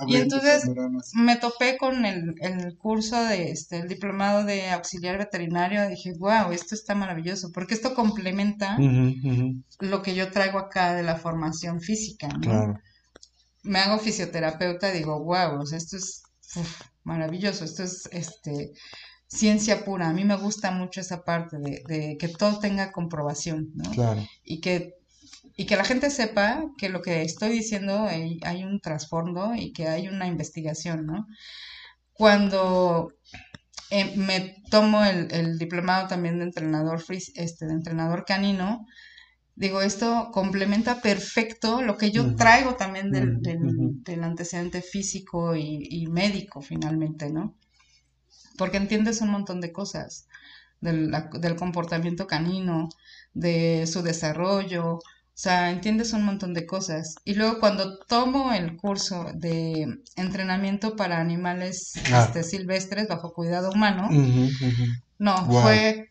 y 0.07 0.17
entonces 0.17 0.71
me 1.15 1.37
topé 1.37 1.77
con 1.77 2.05
el, 2.05 2.35
el 2.41 2.77
curso 2.79 3.23
de 3.25 3.51
este, 3.51 3.79
el 3.79 3.89
diplomado 3.89 4.45
de 4.45 4.71
auxiliar 4.71 5.19
veterinario, 5.19 5.87
dije, 5.89 6.15
wow, 6.19 6.51
esto 6.53 6.75
está 6.75 6.95
maravilloso, 6.95 7.51
porque 7.53 7.75
esto 7.75 7.95
complementa 7.95 8.79
lo 9.81 10.03
que 10.03 10.15
yo 10.15 10.31
traigo 10.31 10.59
acá 10.59 10.95
de 10.95 11.03
la 11.03 11.17
formación 11.17 11.81
física, 11.81 12.29
¿no? 12.29 12.79
Me 13.63 13.79
hago 13.79 13.99
fisioterapeuta, 13.99 14.91
digo, 14.91 15.23
wow, 15.23 15.63
esto 15.63 15.97
es 15.97 16.23
maravilloso. 17.05 17.65
Esto 17.65 17.83
es 17.83 18.09
este 18.13 18.73
ciencia 19.31 19.85
pura. 19.85 20.09
A 20.09 20.13
mí 20.13 20.25
me 20.25 20.37
gusta 20.37 20.71
mucho 20.73 21.01
esa 21.01 21.25
parte 21.25 21.59
de, 21.59 22.17
que 22.19 22.29
todo 22.29 22.59
tenga 22.59 22.93
comprobación, 22.93 23.71
¿no? 23.75 23.91
Claro. 23.91 24.27
Y 24.45 24.61
que, 24.61 24.97
y 25.57 25.67
que 25.67 25.77
la 25.77 25.85
gente 25.85 26.11
sepa 26.11 26.65
que 26.77 26.89
lo 26.89 27.01
que 27.01 27.23
estoy 27.23 27.51
diciendo 27.51 28.07
hay, 28.07 28.65
un 28.65 28.81
trasfondo 28.81 29.55
y 29.55 29.73
que 29.73 29.87
hay 29.89 30.09
una 30.09 30.27
investigación, 30.27 31.07
¿no? 31.07 31.27
Cuando 32.13 33.13
eh, 33.91 34.17
me 34.17 34.63
tomo 34.69 35.05
el, 35.05 35.59
diplomado 35.59 36.09
también 36.09 36.39
de 36.39 36.45
entrenador 36.45 37.03
este, 37.09 37.67
de 37.67 37.73
entrenador 37.73 38.25
canino, 38.25 38.85
digo, 39.55 39.81
esto 39.81 40.31
complementa 40.33 41.01
perfecto 41.01 41.83
lo 41.83 41.97
que 41.97 42.11
yo 42.11 42.35
traigo 42.35 42.75
también 42.75 43.13
del, 43.13 43.41
del, 43.41 44.25
antecedente 44.25 44.83
físico 44.83 45.55
y, 45.55 45.87
y, 45.89 46.07
médico 46.09 46.63
finalmente, 46.63 47.31
¿no? 47.31 47.55
Porque 48.57 48.77
entiendes 48.77 49.21
un 49.21 49.31
montón 49.31 49.61
de 49.61 49.73
cosas 49.73 50.27
del, 50.81 51.13
del 51.41 51.57
comportamiento 51.57 52.27
canino, 52.27 52.89
de 53.35 53.87
su 53.87 54.03
desarrollo, 54.03 54.99
o 55.41 55.43
sea, 55.43 55.71
entiendes 55.71 56.13
un 56.13 56.25
montón 56.25 56.53
de 56.53 56.67
cosas. 56.67 57.15
Y 57.25 57.35
luego 57.35 57.61
cuando 57.61 57.99
tomo 58.01 58.53
el 58.53 58.77
curso 58.77 59.27
de 59.35 60.01
entrenamiento 60.17 60.97
para 60.97 61.19
animales 61.19 61.95
ah. 62.13 62.25
este, 62.27 62.43
silvestres 62.43 63.09
bajo 63.09 63.33
cuidado 63.33 63.71
humano, 63.71 64.11
no, 65.19 65.47
fue 65.47 66.11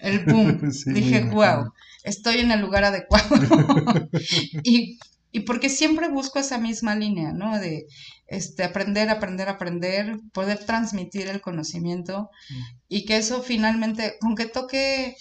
el 0.00 0.24
boom. 0.24 0.60
Dije, 0.86 1.24
wow, 1.24 1.72
estoy 2.04 2.38
en 2.38 2.52
el 2.52 2.60
lugar 2.60 2.84
adecuado. 2.84 3.34
y 4.62 5.00
y 5.30 5.40
porque 5.40 5.68
siempre 5.68 6.08
busco 6.08 6.38
esa 6.38 6.58
misma 6.58 6.94
línea, 6.94 7.32
¿no? 7.32 7.58
De 7.58 7.86
este, 8.26 8.64
aprender, 8.64 9.10
aprender, 9.10 9.48
aprender, 9.48 10.18
poder 10.32 10.58
transmitir 10.64 11.28
el 11.28 11.40
conocimiento 11.40 12.30
mm. 12.50 12.62
y 12.88 13.04
que 13.04 13.18
eso 13.18 13.42
finalmente, 13.42 14.16
aunque 14.22 14.46
toque 14.46 15.16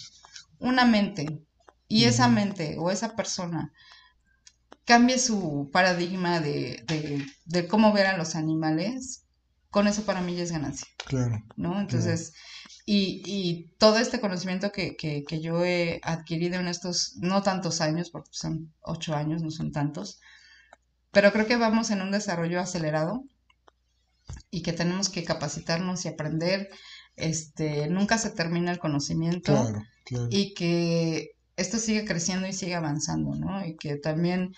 una 0.60 0.86
mente 0.86 1.42
y 1.88 2.06
esa 2.06 2.28
mente 2.28 2.76
o 2.80 2.92
esa 2.92 3.16
persona 3.16 3.74
cambie 4.86 5.20
su 5.20 5.70
paradigma 5.74 6.40
de, 6.40 6.84
de, 7.46 7.68
cómo 7.68 7.92
ver 7.92 8.08
a 8.08 8.18
los 8.18 8.36
animales, 8.36 9.26
con 9.70 9.86
eso 9.86 10.04
para 10.04 10.22
mí 10.22 10.36
ya 10.36 10.44
es 10.44 10.52
ganancia. 10.54 10.88
Claro. 11.06 11.44
¿No? 11.58 11.78
Entonces, 11.80 12.34
y, 12.90 13.22
y, 13.26 13.74
todo 13.78 13.98
este 13.98 14.22
conocimiento 14.22 14.72
que, 14.72 14.96
que, 14.96 15.26
que, 15.26 15.42
yo 15.42 15.62
he 15.66 16.00
adquirido 16.04 16.58
en 16.58 16.70
estos, 16.70 17.18
no 17.18 17.44
tantos 17.44 17.82
años, 17.82 18.10
porque 18.10 18.30
son 18.32 18.74
ocho 18.80 19.14
años, 19.14 19.44
no 19.44 19.52
son 19.52 19.74
tantos, 19.74 20.22
pero 21.12 21.34
creo 21.34 21.46
que 21.48 21.58
vamos 21.58 21.92
en 21.92 22.02
un 22.02 22.12
desarrollo 22.12 22.62
acelerado 22.62 23.26
y 24.50 24.62
que 24.62 24.72
tenemos 24.72 25.10
que 25.10 25.26
capacitarnos 25.26 26.06
y 26.06 26.08
aprender. 26.08 26.70
Este, 27.18 27.90
nunca 27.90 28.18
se 28.18 28.30
termina 28.30 28.72
el 28.72 28.80
conocimiento 28.80 29.68
y 30.30 30.54
que 30.54 31.32
esto 31.58 31.80
sigue 31.80 32.06
creciendo 32.06 32.48
y 32.48 32.54
sigue 32.54 32.76
avanzando, 32.76 33.36
¿no? 33.36 33.66
Y 33.66 33.76
que 33.76 33.98
también 33.98 34.54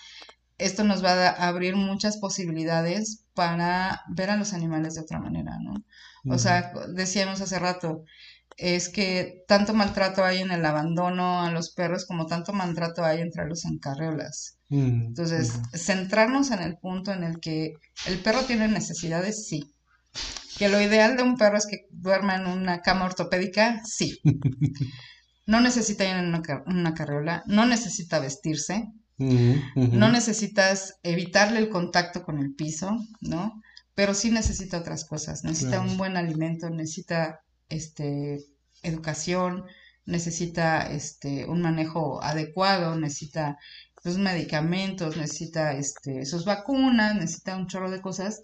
esto 0.60 0.84
nos 0.84 1.04
va 1.04 1.28
a 1.28 1.48
abrir 1.48 1.76
muchas 1.76 2.18
posibilidades 2.18 3.24
para 3.34 4.02
ver 4.08 4.30
a 4.30 4.36
los 4.36 4.52
animales 4.52 4.94
de 4.94 5.00
otra 5.00 5.18
manera, 5.18 5.58
¿no? 5.60 5.84
O 6.32 6.38
sea, 6.38 6.72
decíamos 6.94 7.40
hace 7.40 7.58
rato, 7.58 8.04
es 8.56 8.90
que 8.90 9.44
tanto 9.48 9.72
maltrato 9.72 10.22
hay 10.22 10.38
en 10.38 10.50
el 10.50 10.64
abandono 10.66 11.40
a 11.40 11.50
los 11.50 11.70
perros 11.70 12.04
como 12.04 12.26
tanto 12.26 12.52
maltrato 12.52 13.04
hay 13.04 13.20
entre 13.20 13.46
los 13.46 13.64
en 13.64 13.78
carriolas. 13.78 14.58
Entonces, 14.68 15.58
centrarnos 15.74 16.50
en 16.50 16.60
el 16.60 16.76
punto 16.76 17.12
en 17.12 17.24
el 17.24 17.40
que 17.40 17.72
el 18.06 18.18
perro 18.18 18.42
tiene 18.42 18.68
necesidades, 18.68 19.48
sí. 19.48 19.74
Que 20.58 20.68
lo 20.68 20.80
ideal 20.80 21.16
de 21.16 21.22
un 21.22 21.36
perro 21.36 21.56
es 21.56 21.66
que 21.66 21.86
duerma 21.90 22.36
en 22.36 22.46
una 22.46 22.82
cama 22.82 23.06
ortopédica, 23.06 23.80
sí. 23.84 24.20
No 25.46 25.60
necesita 25.60 26.04
ir 26.04 26.14
en 26.14 26.28
una, 26.28 26.42
una 26.66 26.94
carriola, 26.94 27.42
no 27.46 27.66
necesita 27.66 28.20
vestirse, 28.20 28.92
no 29.20 30.10
necesitas 30.10 30.98
evitarle 31.02 31.58
el 31.58 31.68
contacto 31.68 32.24
con 32.24 32.38
el 32.38 32.54
piso, 32.54 32.96
¿no? 33.20 33.62
Pero 33.94 34.14
sí 34.14 34.30
necesita 34.30 34.78
otras 34.78 35.04
cosas. 35.04 35.44
Necesita 35.44 35.80
un 35.80 35.98
buen 35.98 36.16
alimento, 36.16 36.70
necesita 36.70 37.42
este, 37.68 38.44
educación, 38.82 39.64
necesita 40.06 40.90
este, 40.90 41.44
un 41.44 41.60
manejo 41.60 42.22
adecuado, 42.22 42.96
necesita 42.96 43.58
sus 44.02 44.16
medicamentos, 44.16 45.18
necesita 45.18 45.74
este, 45.74 46.24
sus 46.24 46.46
vacunas, 46.46 47.14
necesita 47.14 47.56
un 47.56 47.66
chorro 47.66 47.90
de 47.90 48.00
cosas. 48.00 48.40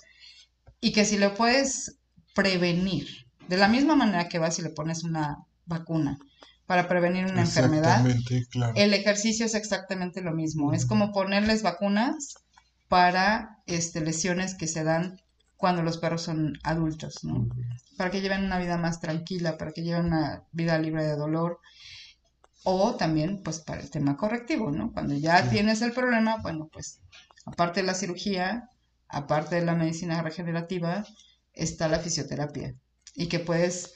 Y 0.80 0.92
que 0.92 1.06
si 1.06 1.16
lo 1.16 1.34
puedes 1.34 1.98
prevenir, 2.34 3.08
de 3.48 3.56
la 3.56 3.68
misma 3.68 3.96
manera 3.96 4.28
que 4.28 4.38
vas 4.38 4.58
y 4.58 4.62
le 4.62 4.70
pones 4.70 5.04
una 5.04 5.38
vacuna, 5.64 6.18
para 6.66 6.88
prevenir 6.88 7.26
una 7.26 7.42
enfermedad. 7.42 8.04
El 8.74 8.92
ejercicio 8.92 9.46
es 9.46 9.54
exactamente 9.54 10.20
lo 10.20 10.32
mismo. 10.32 10.72
Es 10.72 10.84
como 10.84 11.12
ponerles 11.12 11.62
vacunas 11.62 12.34
para 12.88 13.58
este, 13.66 14.00
lesiones 14.00 14.54
que 14.54 14.66
se 14.66 14.84
dan 14.84 15.20
cuando 15.56 15.82
los 15.82 15.98
perros 15.98 16.22
son 16.22 16.58
adultos, 16.64 17.24
¿no? 17.24 17.48
Para 17.96 18.10
que 18.10 18.20
lleven 18.20 18.44
una 18.44 18.58
vida 18.58 18.76
más 18.76 19.00
tranquila, 19.00 19.56
para 19.56 19.72
que 19.72 19.82
lleven 19.82 20.06
una 20.06 20.44
vida 20.52 20.78
libre 20.78 21.04
de 21.04 21.16
dolor. 21.16 21.60
O 22.64 22.96
también, 22.96 23.42
pues, 23.42 23.60
para 23.60 23.80
el 23.80 23.90
tema 23.90 24.16
correctivo, 24.16 24.70
¿no? 24.70 24.92
Cuando 24.92 25.14
ya 25.14 25.48
tienes 25.48 25.82
el 25.82 25.92
problema, 25.92 26.38
bueno, 26.42 26.68
pues, 26.72 27.00
aparte 27.46 27.80
de 27.80 27.86
la 27.86 27.94
cirugía, 27.94 28.68
aparte 29.08 29.54
de 29.54 29.64
la 29.64 29.76
medicina 29.76 30.20
regenerativa, 30.20 31.06
está 31.52 31.88
la 31.88 32.00
fisioterapia. 32.00 32.74
Y 33.14 33.28
que 33.28 33.38
puedes 33.38 33.94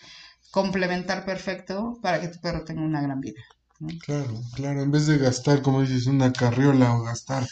complementar 0.51 1.25
perfecto 1.25 1.99
para 2.03 2.21
que 2.21 2.29
tu 2.29 2.41
perro 2.41 2.65
tenga 2.65 2.83
una 2.83 3.01
gran 3.01 3.21
vida. 3.21 3.41
Claro, 4.05 4.43
claro, 4.55 4.83
en 4.83 4.91
vez 4.91 5.07
de 5.07 5.17
gastar, 5.17 5.63
como 5.63 5.81
dices, 5.81 6.07
una 6.07 6.33
carriola 6.33 6.95
o 6.95 7.03
gastar 7.03 7.47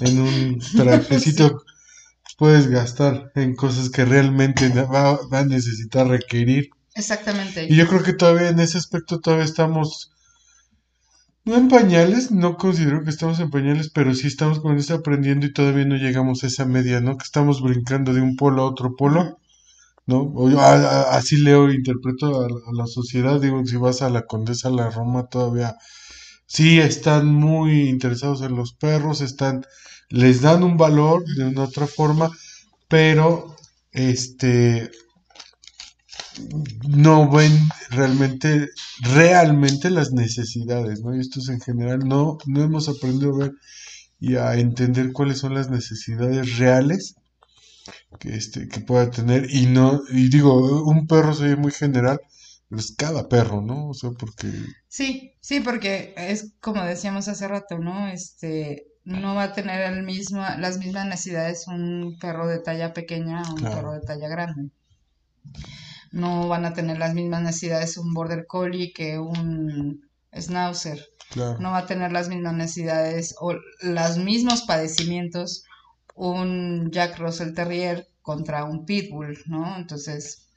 en 0.00 0.20
un 0.20 0.58
trajecito, 0.76 1.64
puedes 2.38 2.68
gastar 2.68 3.30
en 3.34 3.54
cosas 3.54 3.90
que 3.90 4.06
realmente 4.06 4.70
va, 4.70 5.18
a 5.30 5.44
necesitar 5.44 6.06
requerir. 6.06 6.70
Exactamente. 6.94 7.66
Y 7.68 7.76
yo 7.76 7.86
creo 7.86 8.02
que 8.02 8.14
todavía 8.14 8.48
en 8.48 8.60
ese 8.60 8.78
aspecto 8.78 9.20
todavía 9.20 9.44
estamos, 9.44 10.12
no 11.44 11.56
en 11.56 11.68
pañales, 11.68 12.30
no 12.30 12.56
considero 12.56 13.04
que 13.04 13.10
estamos 13.10 13.38
en 13.40 13.50
pañales, 13.50 13.90
pero 13.90 14.14
sí 14.14 14.26
estamos 14.26 14.60
con 14.60 14.78
eso 14.78 14.94
aprendiendo 14.94 15.44
y 15.44 15.52
todavía 15.52 15.84
no 15.84 15.96
llegamos 15.96 16.42
a 16.42 16.46
esa 16.46 16.64
media, 16.64 17.02
¿no? 17.02 17.18
Que 17.18 17.24
estamos 17.24 17.60
brincando 17.60 18.14
de 18.14 18.22
un 18.22 18.36
polo 18.36 18.62
a 18.62 18.70
otro 18.70 18.96
polo. 18.96 19.38
¿No? 20.06 20.50
Yo, 20.50 20.60
así 20.60 21.36
leo 21.36 21.68
e 21.68 21.74
interpreto 21.74 22.42
a, 22.42 22.48
la 22.72 22.86
sociedad, 22.86 23.40
digo, 23.40 23.64
si 23.66 23.76
vas 23.76 24.02
a 24.02 24.10
la 24.10 24.26
Condesa, 24.26 24.68
a 24.68 24.72
la 24.72 24.90
Roma, 24.90 25.28
todavía 25.28 25.76
sí 26.46 26.80
están 26.80 27.26
muy 27.26 27.88
interesados 27.88 28.42
en 28.42 28.56
los 28.56 28.74
perros, 28.74 29.20
están, 29.20 29.64
les 30.08 30.42
dan 30.42 30.62
un 30.64 30.76
valor 30.76 31.24
de 31.36 31.46
una 31.46 31.64
otra 31.64 31.86
forma, 31.86 32.30
pero 32.88 33.56
este 33.92 34.90
no 36.88 37.30
ven 37.30 37.52
realmente, 37.90 38.68
realmente 39.00 39.90
las 39.90 40.12
necesidades, 40.12 41.00
¿no? 41.02 41.14
Y 41.14 41.20
esto 41.20 41.40
es 41.40 41.48
en 41.48 41.60
general, 41.60 42.00
no, 42.00 42.38
no 42.46 42.62
hemos 42.62 42.88
aprendido 42.88 43.34
a 43.34 43.38
ver 43.38 43.52
y 44.18 44.36
a 44.36 44.54
entender 44.54 45.12
cuáles 45.12 45.38
son 45.38 45.54
las 45.54 45.70
necesidades 45.70 46.58
reales 46.58 47.16
que, 48.18 48.34
este, 48.36 48.68
que 48.68 48.80
pueda 48.80 49.10
tener. 49.10 49.50
Y 49.50 49.66
no, 49.66 50.00
y 50.10 50.28
digo, 50.28 50.84
un 50.84 51.06
perro 51.06 51.34
soy 51.34 51.56
muy 51.56 51.72
general, 51.72 52.20
pero 52.68 52.80
es 52.80 52.94
cada 52.96 53.28
perro, 53.28 53.60
¿no? 53.60 53.88
O 53.88 53.94
sea, 53.94 54.10
porque... 54.10 54.48
Sí, 54.88 55.34
sí, 55.40 55.60
porque 55.60 56.14
es 56.16 56.52
como 56.60 56.82
decíamos 56.82 57.28
hace 57.28 57.48
rato, 57.48 57.78
¿no? 57.78 58.08
Este, 58.08 58.86
no 59.04 59.34
va 59.34 59.44
a 59.44 59.52
tener 59.52 59.80
el 59.92 60.02
mismo, 60.02 60.40
las 60.58 60.78
mismas 60.78 61.06
necesidades 61.06 61.66
un 61.66 62.16
perro 62.20 62.46
de 62.46 62.60
talla 62.60 62.92
pequeña 62.92 63.42
o 63.42 63.54
un 63.54 63.62
perro 63.62 63.92
de 63.92 64.00
talla 64.00 64.28
grande. 64.28 64.70
No 66.12 66.48
van 66.48 66.64
a 66.64 66.74
tener 66.74 66.98
las 66.98 67.14
mismas 67.14 67.42
necesidades 67.42 67.96
un 67.96 68.12
border 68.12 68.46
collie 68.46 68.92
que 68.92 69.18
un 69.18 70.08
schnauzer. 70.32 71.00
No 71.60 71.70
va 71.70 71.78
a 71.78 71.86
tener 71.86 72.10
las 72.10 72.28
mismas 72.28 72.54
necesidades 72.54 73.36
o 73.40 73.54
los 73.82 74.16
mismos 74.18 74.62
padecimientos 74.62 75.64
un 76.20 76.90
Jack 76.90 77.18
Russell 77.18 77.54
Terrier 77.54 78.06
contra 78.20 78.64
un 78.64 78.84
Pitbull, 78.84 79.42
¿no? 79.46 79.76
Entonces, 79.76 80.48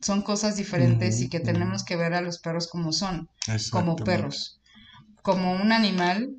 son 0.00 0.22
cosas 0.22 0.56
diferentes 0.56 1.20
y 1.20 1.28
que 1.28 1.40
tenemos 1.40 1.84
que 1.84 1.96
ver 1.96 2.14
a 2.14 2.20
los 2.20 2.38
perros 2.38 2.66
como 2.66 2.92
son, 2.92 3.28
como 3.70 3.94
perros, 3.96 4.60
como 5.22 5.52
un 5.52 5.72
animal 5.72 6.34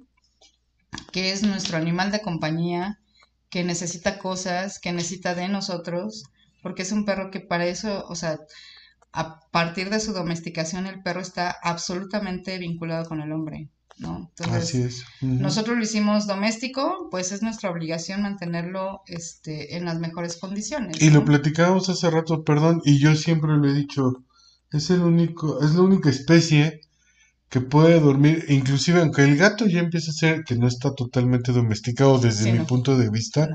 que 1.11 1.31
es 1.31 1.41
nuestro 1.41 1.77
animal 1.77 2.11
de 2.11 2.21
compañía, 2.21 2.99
que 3.49 3.63
necesita 3.63 4.19
cosas, 4.19 4.79
que 4.79 4.91
necesita 4.91 5.33
de 5.35 5.47
nosotros, 5.47 6.25
porque 6.61 6.81
es 6.81 6.91
un 6.91 7.05
perro 7.05 7.31
que 7.31 7.39
para 7.39 7.65
eso, 7.65 8.05
o 8.09 8.15
sea, 8.15 8.39
a 9.13 9.39
partir 9.51 9.89
de 9.89 10.01
su 10.01 10.11
domesticación 10.11 10.85
el 10.85 11.01
perro 11.01 11.21
está 11.21 11.55
absolutamente 11.63 12.57
vinculado 12.57 13.07
con 13.07 13.21
el 13.21 13.31
hombre. 13.31 13.69
¿No? 13.97 14.31
Entonces, 14.37 14.63
Así 14.63 14.81
es. 14.81 15.05
nosotros 15.21 15.77
lo 15.77 15.83
hicimos 15.83 16.27
doméstico, 16.27 17.07
pues 17.11 17.31
es 17.31 17.41
nuestra 17.41 17.69
obligación 17.69 18.21
mantenerlo 18.21 19.01
este, 19.07 19.77
en 19.77 19.85
las 19.85 19.99
mejores 19.99 20.37
condiciones. 20.37 21.01
Y 21.01 21.09
lo 21.09 21.23
platicábamos 21.23 21.89
hace 21.89 22.09
rato, 22.09 22.43
perdón, 22.43 22.81
y 22.83 22.99
yo 22.99 23.15
siempre 23.15 23.51
lo 23.55 23.69
he 23.69 23.73
dicho, 23.73 24.23
es 24.71 24.89
el 24.89 25.01
único, 25.01 25.61
es 25.63 25.75
la 25.75 25.81
única 25.81 26.09
especie 26.09 26.81
que 27.49 27.61
puede 27.61 27.99
dormir, 27.99 28.45
inclusive 28.49 28.99
aunque 28.99 29.23
el 29.23 29.37
gato 29.37 29.65
ya 29.65 29.79
empieza 29.79 30.11
a 30.11 30.15
ser 30.15 30.43
que 30.43 30.55
no 30.55 30.67
está 30.67 30.93
totalmente 30.93 31.53
domesticado 31.53 32.19
desde 32.19 32.51
mi 32.51 32.65
punto 32.65 32.97
de 32.97 33.09
vista, 33.09 33.47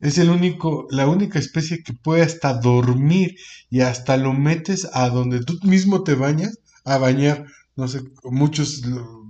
es 0.00 0.18
el 0.18 0.28
único, 0.28 0.86
la 0.90 1.08
única 1.08 1.38
especie 1.38 1.82
que 1.82 1.94
puede 1.94 2.22
hasta 2.22 2.52
dormir 2.52 3.36
y 3.70 3.80
hasta 3.80 4.18
lo 4.18 4.34
metes 4.34 4.86
a 4.92 5.08
donde 5.08 5.40
tú 5.42 5.58
mismo 5.62 6.02
te 6.02 6.14
bañas 6.14 6.58
a 6.84 6.98
bañar. 6.98 7.46
No 7.76 7.88
sé, 7.88 8.02
muchos 8.24 8.82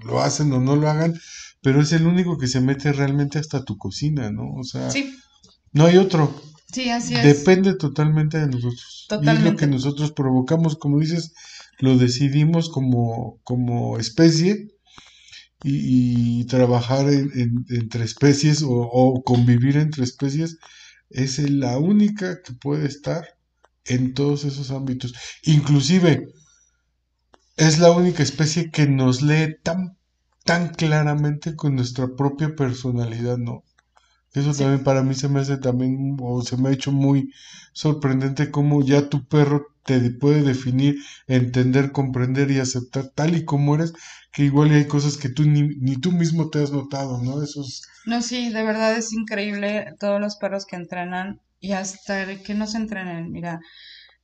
lo, 0.04 0.20
hacen 0.20 0.52
o 0.52 0.61
no 0.61 0.76
lo 0.76 0.88
hagan, 0.88 1.14
pero 1.62 1.80
es 1.80 1.92
el 1.92 2.06
único 2.06 2.38
que 2.38 2.46
se 2.46 2.61
mete 2.61 2.92
realmente 2.92 3.38
hasta 3.38 3.64
tu 3.64 3.78
cocina, 3.78 4.30
¿no? 4.30 4.52
O 4.54 4.64
sea, 4.64 4.88
no 5.73 5.87
hay 5.87 5.96
otro. 5.96 6.34
Sí, 6.73 6.90
así 6.90 7.14
es. 7.14 7.25
Depende 7.25 7.75
totalmente 7.75 8.38
de 8.38 8.46
nosotros. 8.46 9.06
Totalmente. 9.08 9.42
Y 9.42 9.46
es 9.46 9.52
lo 9.52 9.58
que 9.58 9.66
nosotros 9.66 10.12
provocamos, 10.12 10.76
como 10.76 10.99
dices, 10.99 11.32
lo 11.78 11.96
decidimos 11.96 12.68
como, 12.70 13.40
como 13.44 13.99
especie 13.99 14.68
y, 15.62 16.44
trabajar 16.44 17.06
entre 17.08 18.04
especies 18.04 18.62
o, 18.66 19.23
convivir 19.25 19.78
entre 19.78 20.04
especies 20.04 20.58
es 21.11 21.38
la 21.38 21.78
única 21.78 22.42
que 22.42 22.52
puede 22.52 22.87
estar 22.87 23.25
en 23.87 24.14
todos 24.14 24.44
esos 24.44 24.70
ámbitos. 24.70 25.14
Inclusive 25.44 26.28
es 27.56 27.78
la 27.78 27.90
única 27.90 28.23
especie 28.23 28.70
que 28.70 28.87
nos 28.87 29.23
lee 29.23 29.56
tan, 29.62 29.96
tan 30.44 30.68
claramente 30.68 31.56
con 31.56 31.76
nuestra 31.76 32.08
propia 32.16 32.54
personalidad, 32.56 33.38
¿no? 33.38 33.64
Eso 34.32 34.52
también 34.52 34.82
para 34.82 35.02
mí 35.02 35.14
se 35.14 35.28
me 35.28 35.40
hace 35.40 35.58
también, 35.58 36.16
o 36.20 36.42
se 36.42 36.56
me 36.56 36.68
ha 36.68 36.73
hecho 36.73 36.90
muy 36.90 37.32
sorprendente 37.73 38.50
cómo 38.50 38.82
ya 38.82 39.08
tu 39.08 39.25
perro 39.26 39.68
te 39.84 40.11
puede 40.11 40.42
definir, 40.42 40.96
entender, 41.28 41.92
comprender 41.92 42.50
y 42.50 42.58
aceptar 42.58 43.11
tal 43.14 43.37
y 43.37 43.44
como 43.44 43.76
eres, 43.76 43.92
que 44.32 44.42
igual 44.44 44.73
hay 44.73 44.87
cosas 44.88 45.16
que 45.16 45.28
tú 45.28 45.44
ni, 45.44 45.62
ni 45.62 45.96
tú 45.96 46.11
mismo 46.11 46.50
te 46.50 46.61
has 46.62 46.73
notado, 46.73 47.23
¿no? 47.23 47.42
Eso 47.42 47.62
es... 47.62 47.82
No, 48.06 48.23
sí, 48.23 48.50
de 48.50 48.64
verdad 48.64 48.96
es 48.96 49.12
increíble 49.12 49.94
todos 50.00 50.20
los 50.20 50.37
perros 50.37 50.66
que 50.66 50.76
entrenan 50.76 51.40
y 51.61 51.73
hasta 51.73 52.26
que 52.42 52.54
no 52.54 52.66
se 52.66 52.78
entrenen, 52.78 53.30
mira, 53.30 53.61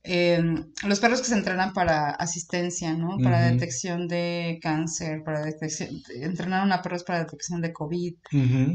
em, 0.03 0.71
los 0.83 0.99
perros 0.99 1.21
que 1.21 1.27
se 1.27 1.35
entrenan 1.35 1.73
para 1.73 2.11
asistencia, 2.11 2.93
¿no? 2.93 3.17
Para 3.21 3.51
detección 3.51 4.07
de 4.07 4.59
cáncer, 4.61 5.23
para 5.23 5.41
detección, 5.41 5.89
entrenaron 6.15 6.71
a 6.71 6.81
perros 6.81 7.03
para 7.03 7.19
detección 7.19 7.61
de 7.61 7.73
COVID, 7.73 8.15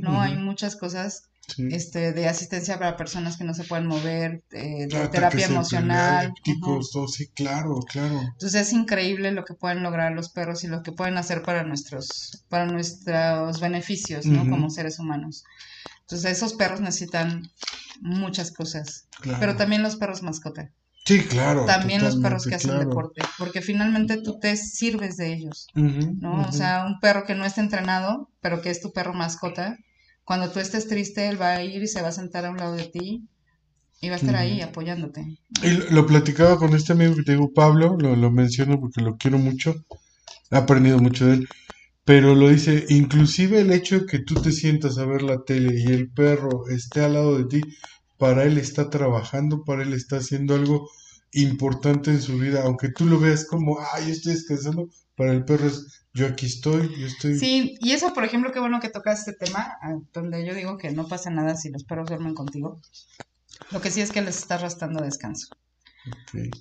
¿no? 0.00 0.20
Hay 0.20 0.36
muchas 0.36 0.76
cosas 0.76 1.30
este, 1.70 2.12
de 2.12 2.28
asistencia 2.28 2.78
para 2.78 2.96
personas 2.96 3.36
que 3.36 3.44
no 3.44 3.54
se 3.54 3.64
pueden 3.64 3.86
mover, 3.86 4.42
eh, 4.50 4.86
de 4.88 5.08
terapia 5.08 5.46
emocional. 5.46 6.32
sí, 7.08 7.28
claro, 7.28 7.80
claro. 7.80 8.20
Entonces 8.20 8.54
es 8.68 8.72
increíble 8.72 9.30
lo 9.30 9.44
que 9.44 9.54
pueden 9.54 9.82
lograr 9.82 10.12
los 10.12 10.28
perros 10.28 10.64
y 10.64 10.68
lo 10.68 10.82
que 10.82 10.92
pueden 10.92 11.16
hacer 11.16 11.42
para 11.42 11.62
nuestros, 11.62 12.44
para 12.48 12.66
nuestros 12.66 13.60
beneficios, 13.60 14.26
¿no? 14.26 14.48
Como 14.48 14.70
seres 14.70 14.98
humanos. 14.98 15.44
Entonces 16.00 16.32
esos 16.32 16.54
perros 16.54 16.80
necesitan 16.80 17.50
muchas 18.00 18.52
cosas, 18.52 19.08
pero 19.40 19.56
también 19.56 19.82
los 19.82 19.96
perros 19.96 20.22
mascota. 20.22 20.72
Sí, 21.06 21.24
claro. 21.24 21.64
También 21.66 22.02
los 22.02 22.16
perros 22.16 22.46
que 22.46 22.56
hacen 22.56 22.80
deporte, 22.80 23.22
porque 23.38 23.62
finalmente 23.62 24.20
tú 24.20 24.40
te 24.40 24.56
sirves 24.56 25.16
de 25.16 25.32
ellos, 25.32 25.68
¿no? 25.74 26.42
O 26.48 26.52
sea, 26.52 26.84
un 26.84 26.98
perro 26.98 27.24
que 27.24 27.36
no 27.36 27.44
está 27.44 27.60
entrenado, 27.60 28.30
pero 28.40 28.60
que 28.60 28.70
es 28.70 28.80
tu 28.80 28.92
perro 28.92 29.14
mascota, 29.14 29.78
cuando 30.24 30.50
tú 30.50 30.58
estés 30.58 30.88
triste, 30.88 31.28
él 31.28 31.40
va 31.40 31.54
a 31.54 31.62
ir 31.62 31.80
y 31.80 31.86
se 31.86 32.02
va 32.02 32.08
a 32.08 32.12
sentar 32.12 32.44
a 32.44 32.50
un 32.50 32.56
lado 32.56 32.74
de 32.74 32.86
ti 32.86 33.28
y 34.00 34.08
va 34.08 34.16
a 34.16 34.18
estar 34.18 34.34
ahí 34.34 34.60
apoyándote. 34.60 35.24
Y 35.62 35.70
lo, 35.92 36.04
platicaba 36.04 36.58
con 36.58 36.74
este 36.74 36.92
amigo 36.92 37.14
que 37.14 37.22
te 37.22 37.32
digo, 37.32 37.52
Pablo, 37.54 37.96
lo, 37.96 38.16
lo 38.16 38.32
menciono 38.32 38.80
porque 38.80 39.00
lo 39.00 39.16
quiero 39.16 39.38
mucho, 39.38 39.76
he 40.50 40.56
aprendido 40.56 40.98
mucho 40.98 41.26
de 41.26 41.34
él, 41.34 41.48
pero 42.04 42.34
lo 42.34 42.48
dice, 42.48 42.84
inclusive 42.88 43.60
el 43.60 43.72
hecho 43.72 44.00
de 44.00 44.06
que 44.06 44.18
tú 44.18 44.34
te 44.34 44.50
sientas 44.50 44.98
a 44.98 45.06
ver 45.06 45.22
la 45.22 45.44
tele 45.44 45.80
y 45.80 45.92
el 45.92 46.10
perro 46.10 46.68
esté 46.68 47.04
al 47.04 47.14
lado 47.14 47.38
de 47.38 47.44
ti, 47.44 47.60
para 48.18 48.44
él 48.44 48.58
está 48.58 48.90
trabajando, 48.90 49.64
para 49.64 49.82
él 49.82 49.92
está 49.92 50.16
haciendo 50.16 50.54
algo 50.54 50.88
importante 51.32 52.10
en 52.10 52.22
su 52.22 52.38
vida, 52.38 52.62
aunque 52.64 52.88
tú 52.88 53.04
lo 53.04 53.18
veas 53.18 53.44
como, 53.44 53.78
ay, 53.92 54.06
yo 54.06 54.12
estoy 54.12 54.32
descansando, 54.32 54.88
para 55.16 55.32
el 55.32 55.44
perro 55.44 55.66
es, 55.66 56.04
yo 56.14 56.26
aquí 56.26 56.46
estoy, 56.46 56.94
yo 56.98 57.06
estoy... 57.06 57.38
Sí, 57.38 57.76
y 57.80 57.92
eso, 57.92 58.14
por 58.14 58.24
ejemplo, 58.24 58.52
qué 58.52 58.60
bueno 58.60 58.80
que 58.80 58.88
tocas 58.88 59.20
este 59.20 59.32
tema, 59.32 59.76
ah, 59.82 59.96
donde 60.12 60.46
yo 60.46 60.54
digo 60.54 60.78
que 60.78 60.90
no 60.92 61.08
pasa 61.08 61.30
nada 61.30 61.56
si 61.56 61.70
los 61.70 61.84
perros 61.84 62.08
duermen 62.08 62.34
contigo. 62.34 62.80
Lo 63.70 63.80
que 63.80 63.90
sí 63.90 64.00
es 64.00 64.12
que 64.12 64.22
les 64.22 64.38
estás 64.38 64.62
restando 64.62 65.02
descanso. 65.02 65.48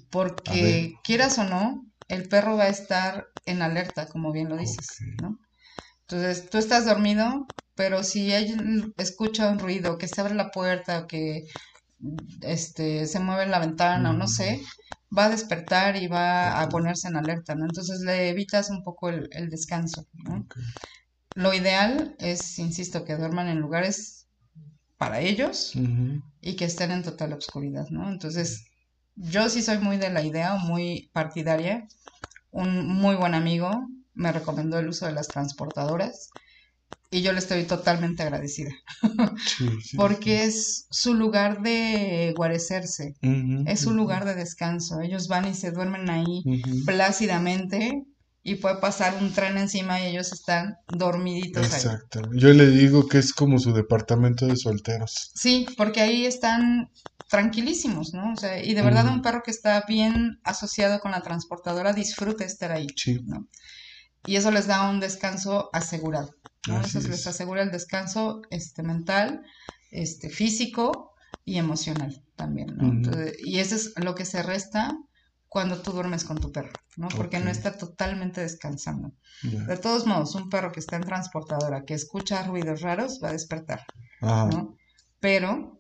Porque 0.10 0.96
quieras 1.04 1.38
o 1.38 1.44
no, 1.44 1.86
el 2.08 2.28
perro 2.28 2.58
va 2.58 2.64
a 2.64 2.70
estar 2.70 3.28
en 3.46 3.62
alerta, 3.62 4.08
como 4.08 4.32
bien 4.32 4.50
lo 4.50 4.58
dices, 4.58 4.98
¿no? 5.22 5.40
Entonces, 6.08 6.50
tú 6.50 6.60
estás 6.60 6.86
dormido, 6.86 7.52
pero 7.74 8.04
si 8.04 8.32
él 8.32 8.94
escucha 8.98 9.50
un 9.50 9.60
ruido, 9.60 9.98
que 9.98 10.08
se 10.08 10.22
abre 10.22 10.36
la 10.36 10.52
puerta 10.52 11.00
o 11.00 11.08
que 11.08 11.46
este, 12.42 13.08
se 13.08 13.20
mueve 13.20 13.48
la 13.48 13.60
ventana 13.60 14.12
o 14.12 14.14
no 14.14 14.28
sé, 14.28 14.62
va 15.18 15.26
a 15.26 15.30
despertar 15.30 15.96
y 15.96 16.08
va 16.08 16.62
a 16.62 16.70
ponerse 16.70 17.08
en 17.08 17.16
alerta, 17.16 17.56
¿no? 17.56 17.66
Entonces 17.66 18.02
le 18.02 18.30
evitas 18.30 18.70
un 18.70 18.84
poco 18.84 19.10
el, 19.10 19.50
descanso, 19.50 20.06
¿no? 20.14 20.46
Lo 21.34 21.54
ideal 21.54 22.16
es, 22.20 22.60
insisto, 22.60 23.04
que 23.04 23.18
duerman 23.18 23.48
en 23.48 23.60
lugares 23.60 24.28
para 24.98 25.22
ellos 25.22 25.74
y 26.40 26.56
que 26.56 26.66
estén 26.66 26.92
en 26.92 27.04
total 27.04 27.34
oscuridad, 27.34 27.88
¿no? 27.90 28.10
Entonces, 28.10 28.66
yo 29.16 29.50
sí 29.50 29.64
soy 29.64 29.80
muy 29.80 29.98
de 29.98 30.12
la 30.12 30.22
idea, 30.22 30.56
muy 30.56 31.10
partidaria. 31.14 31.88
Un 32.52 32.88
muy 32.88 33.16
buen 33.16 33.34
amigo 33.34 33.86
me 34.16 34.32
recomendó 34.32 34.80
el 34.80 34.88
uso 34.88 35.06
de 35.06 35.12
las 35.12 35.30
transportadoras 35.30 36.30
y 37.12 37.22
yo 37.22 37.32
le 37.32 37.40
estoy 37.40 37.64
totalmente 37.64 38.24
agradecida. 38.24 38.72
Porque 39.96 40.44
es 40.44 40.88
su 40.90 41.14
lugar 41.14 41.62
de 41.62 42.34
guarecerse, 42.36 43.14
es 43.22 43.80
su 43.80 43.94
lugar 43.94 44.26
de 44.26 44.36
descanso. 44.36 45.00
Ellos 45.02 45.28
van 45.28 45.48
y 45.48 45.54
se 45.54 45.72
duermen 45.72 46.10
ahí 46.10 46.44
plácidamente 46.86 48.04
y 48.44 48.56
puede 48.56 48.78
pasar 48.78 49.18
un 49.22 49.34
tren 49.34 49.58
encima 49.58 50.00
y 50.02 50.08
ellos 50.08 50.32
están 50.32 50.76
dormiditos 50.88 51.66
Exacto. 51.66 52.22
Yo 52.34 52.50
le 52.50 52.68
digo 52.68 53.08
que 53.08 53.18
es 53.18 53.34
como 53.34 53.60
su 53.60 53.74
departamento 53.74 54.46
de 54.46 54.56
solteros. 54.56 55.32
Sí, 55.34 55.66
porque 55.78 56.02
ahí 56.02 56.26
están 56.26 56.90
tranquilísimos, 57.30 58.14
¿no? 58.14 58.34
O 58.34 58.36
sea, 58.36 58.64
y 58.64 58.74
de 58.74 58.82
verdad 58.82 59.08
un 59.08 59.22
perro 59.22 59.42
que 59.44 59.52
está 59.52 59.84
bien 59.88 60.40
asociado 60.44 61.00
con 61.00 61.12
la 61.12 61.22
transportadora 61.22 61.94
disfruta 61.94 62.44
estar 62.46 62.72
ahí. 62.72 62.88
¿no? 63.26 63.48
Y 64.26 64.36
eso 64.36 64.52
les 64.52 64.68
da 64.68 64.90
un 64.90 65.00
descanso 65.00 65.70
asegurado. 65.74 66.36
Eso 66.84 67.00
les 67.00 67.28
asegura 67.28 67.62
el 67.62 67.72
descanso 67.72 68.42
este, 68.50 68.82
mental, 68.82 69.44
este, 69.92 70.30
físico 70.30 71.12
y 71.44 71.58
emocional 71.58 72.24
también, 72.36 72.76
y 73.40 73.60
eso 73.60 73.76
es 73.76 73.94
lo 73.98 74.16
que 74.16 74.26
se 74.26 74.42
resta 74.42 74.98
cuando 75.48 75.82
tú 75.82 75.92
duermes 75.92 76.26
con 76.26 76.38
tu 76.40 76.52
perro, 76.52 76.74
¿no? 76.98 77.08
Porque 77.10 77.40
no 77.40 77.50
está 77.50 77.78
totalmente 77.78 78.42
descansando. 78.42 79.14
De 79.44 79.78
todos 79.78 80.06
modos, 80.06 80.34
un 80.36 80.50
perro 80.50 80.72
que 80.72 80.80
está 80.80 80.96
en 80.96 81.04
transportadora, 81.04 81.86
que 81.86 81.94
escucha 81.94 82.44
ruidos 82.44 82.82
raros, 82.82 83.20
va 83.24 83.30
a 83.30 83.34
despertar, 83.34 83.82
¿no? 84.22 84.76
Pero 85.20 85.80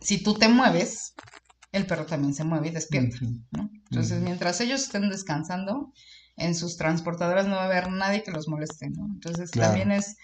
si 0.00 0.22
tú 0.22 0.34
te 0.34 0.48
mueves, 0.48 1.14
el 1.70 1.86
perro 1.86 2.06
también 2.06 2.34
se 2.34 2.44
mueve 2.44 2.68
y 2.68 2.70
despierta, 2.72 3.18
¿no? 3.50 3.70
Entonces, 3.90 4.22
mientras 4.22 4.60
ellos 4.62 4.82
estén 4.82 5.10
descansando, 5.10 5.92
en 6.38 6.54
sus 6.54 6.76
transportadoras 6.76 7.46
no 7.46 7.56
va 7.56 7.62
a 7.62 7.66
haber 7.66 7.90
nadie 7.90 8.22
que 8.22 8.30
los 8.30 8.48
moleste, 8.48 8.88
¿no? 8.90 9.06
Entonces 9.06 9.50
también 9.50 9.92
es 9.92 10.16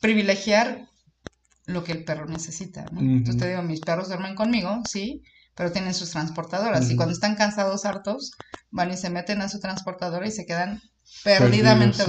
privilegiar 0.00 0.88
lo 1.66 1.84
que 1.84 1.92
el 1.92 2.04
perro 2.04 2.26
necesita, 2.26 2.84
¿no? 2.92 3.00
Entonces 3.00 3.40
te 3.40 3.48
digo, 3.48 3.62
mis 3.62 3.80
perros 3.80 4.08
duermen 4.08 4.34
conmigo, 4.34 4.82
sí, 4.88 5.22
pero 5.54 5.72
tienen 5.72 5.94
sus 5.94 6.10
transportadoras 6.10 6.90
y 6.90 6.96
cuando 6.96 7.12
están 7.12 7.36
cansados, 7.36 7.84
hartos, 7.84 8.32
van 8.70 8.90
y 8.90 8.96
se 8.96 9.10
meten 9.10 9.42
a 9.42 9.48
su 9.48 9.60
transportadora 9.60 10.26
y 10.26 10.30
se 10.30 10.46
quedan 10.46 10.80
perdidamente 11.24 12.04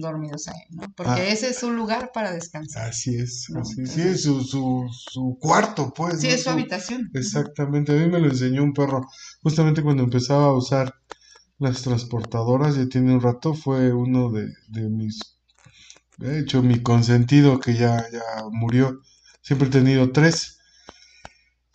dormidos 0.00 0.48
ahí, 0.48 0.60
¿no? 0.70 0.92
Porque 0.96 1.22
ah. 1.22 1.28
ese 1.28 1.50
es 1.50 1.58
su 1.58 1.72
lugar 1.72 2.10
para 2.14 2.32
descansar. 2.32 2.88
Así 2.88 3.16
es, 3.16 3.48
así 3.60 3.82
es. 3.82 3.90
Sí, 3.92 4.00
es 4.02 4.22
su, 4.22 4.42
su, 4.42 4.86
su, 4.90 5.36
cuarto, 5.40 5.92
pues. 5.94 6.20
Sí, 6.20 6.28
es 6.28 6.44
su 6.44 6.50
habitación. 6.50 7.10
Exactamente, 7.14 7.92
a 7.92 7.96
mí 7.96 8.08
me 8.08 8.20
lo 8.20 8.28
enseñó 8.28 8.62
un 8.62 8.72
perro, 8.72 9.02
justamente 9.42 9.82
cuando 9.82 10.04
empezaba 10.04 10.46
a 10.46 10.56
usar 10.56 10.94
las 11.64 11.82
transportadoras, 11.82 12.76
ya 12.76 12.88
tiene 12.88 13.14
un 13.14 13.22
rato, 13.22 13.54
fue 13.54 13.92
uno 13.94 14.30
de, 14.32 14.48
mis, 14.90 15.38
de 16.18 16.40
hecho, 16.40 16.62
mi 16.62 16.82
consentido 16.82 17.60
que 17.60 17.74
ya, 17.76 18.04
ya 18.12 18.22
murió. 18.52 19.00
Siempre 19.42 19.68
he 19.68 19.72
tenido 19.72 20.12
tres. 20.12 20.58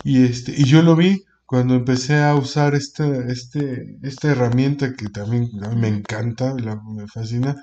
Y 0.03 0.23
este, 0.23 0.53
y 0.57 0.65
yo 0.65 0.81
lo 0.81 0.95
vi 0.95 1.23
cuando 1.45 1.73
empecé 1.75 2.17
a 2.17 2.35
usar 2.35 2.75
este, 2.75 3.31
este, 3.31 3.97
esta 4.03 4.29
herramienta 4.31 4.93
que 4.95 5.09
también 5.09 5.49
me 5.77 5.87
encanta, 5.87 6.53
me 6.55 7.07
fascina. 7.07 7.55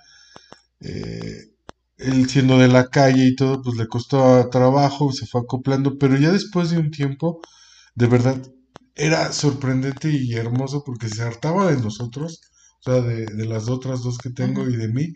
eh, 0.80 1.36
él 1.98 2.28
siendo 2.30 2.58
de 2.58 2.68
la 2.68 2.88
calle 2.90 3.26
y 3.26 3.36
todo, 3.36 3.62
pues 3.62 3.76
le 3.78 3.88
costó 3.88 4.48
trabajo, 4.50 5.12
se 5.12 5.26
fue 5.26 5.42
acoplando, 5.42 5.98
pero 5.98 6.16
ya 6.18 6.32
después 6.32 6.70
de 6.70 6.78
un 6.78 6.90
tiempo, 6.92 7.42
de 7.96 8.06
verdad, 8.08 8.42
era 8.96 9.32
sorprendente 9.32 10.11
y 10.11 10.35
hermoso 10.35 10.82
porque 10.85 11.09
se 11.09 11.22
hartaba 11.22 11.70
de 11.72 11.80
nosotros, 11.80 12.40
o 12.80 12.92
sea, 12.92 13.02
de, 13.02 13.26
de 13.26 13.46
las 13.46 13.68
otras 13.68 14.02
dos 14.02 14.18
que 14.18 14.30
tengo 14.30 14.68
y 14.68 14.76
de 14.76 14.88
mí, 14.88 15.14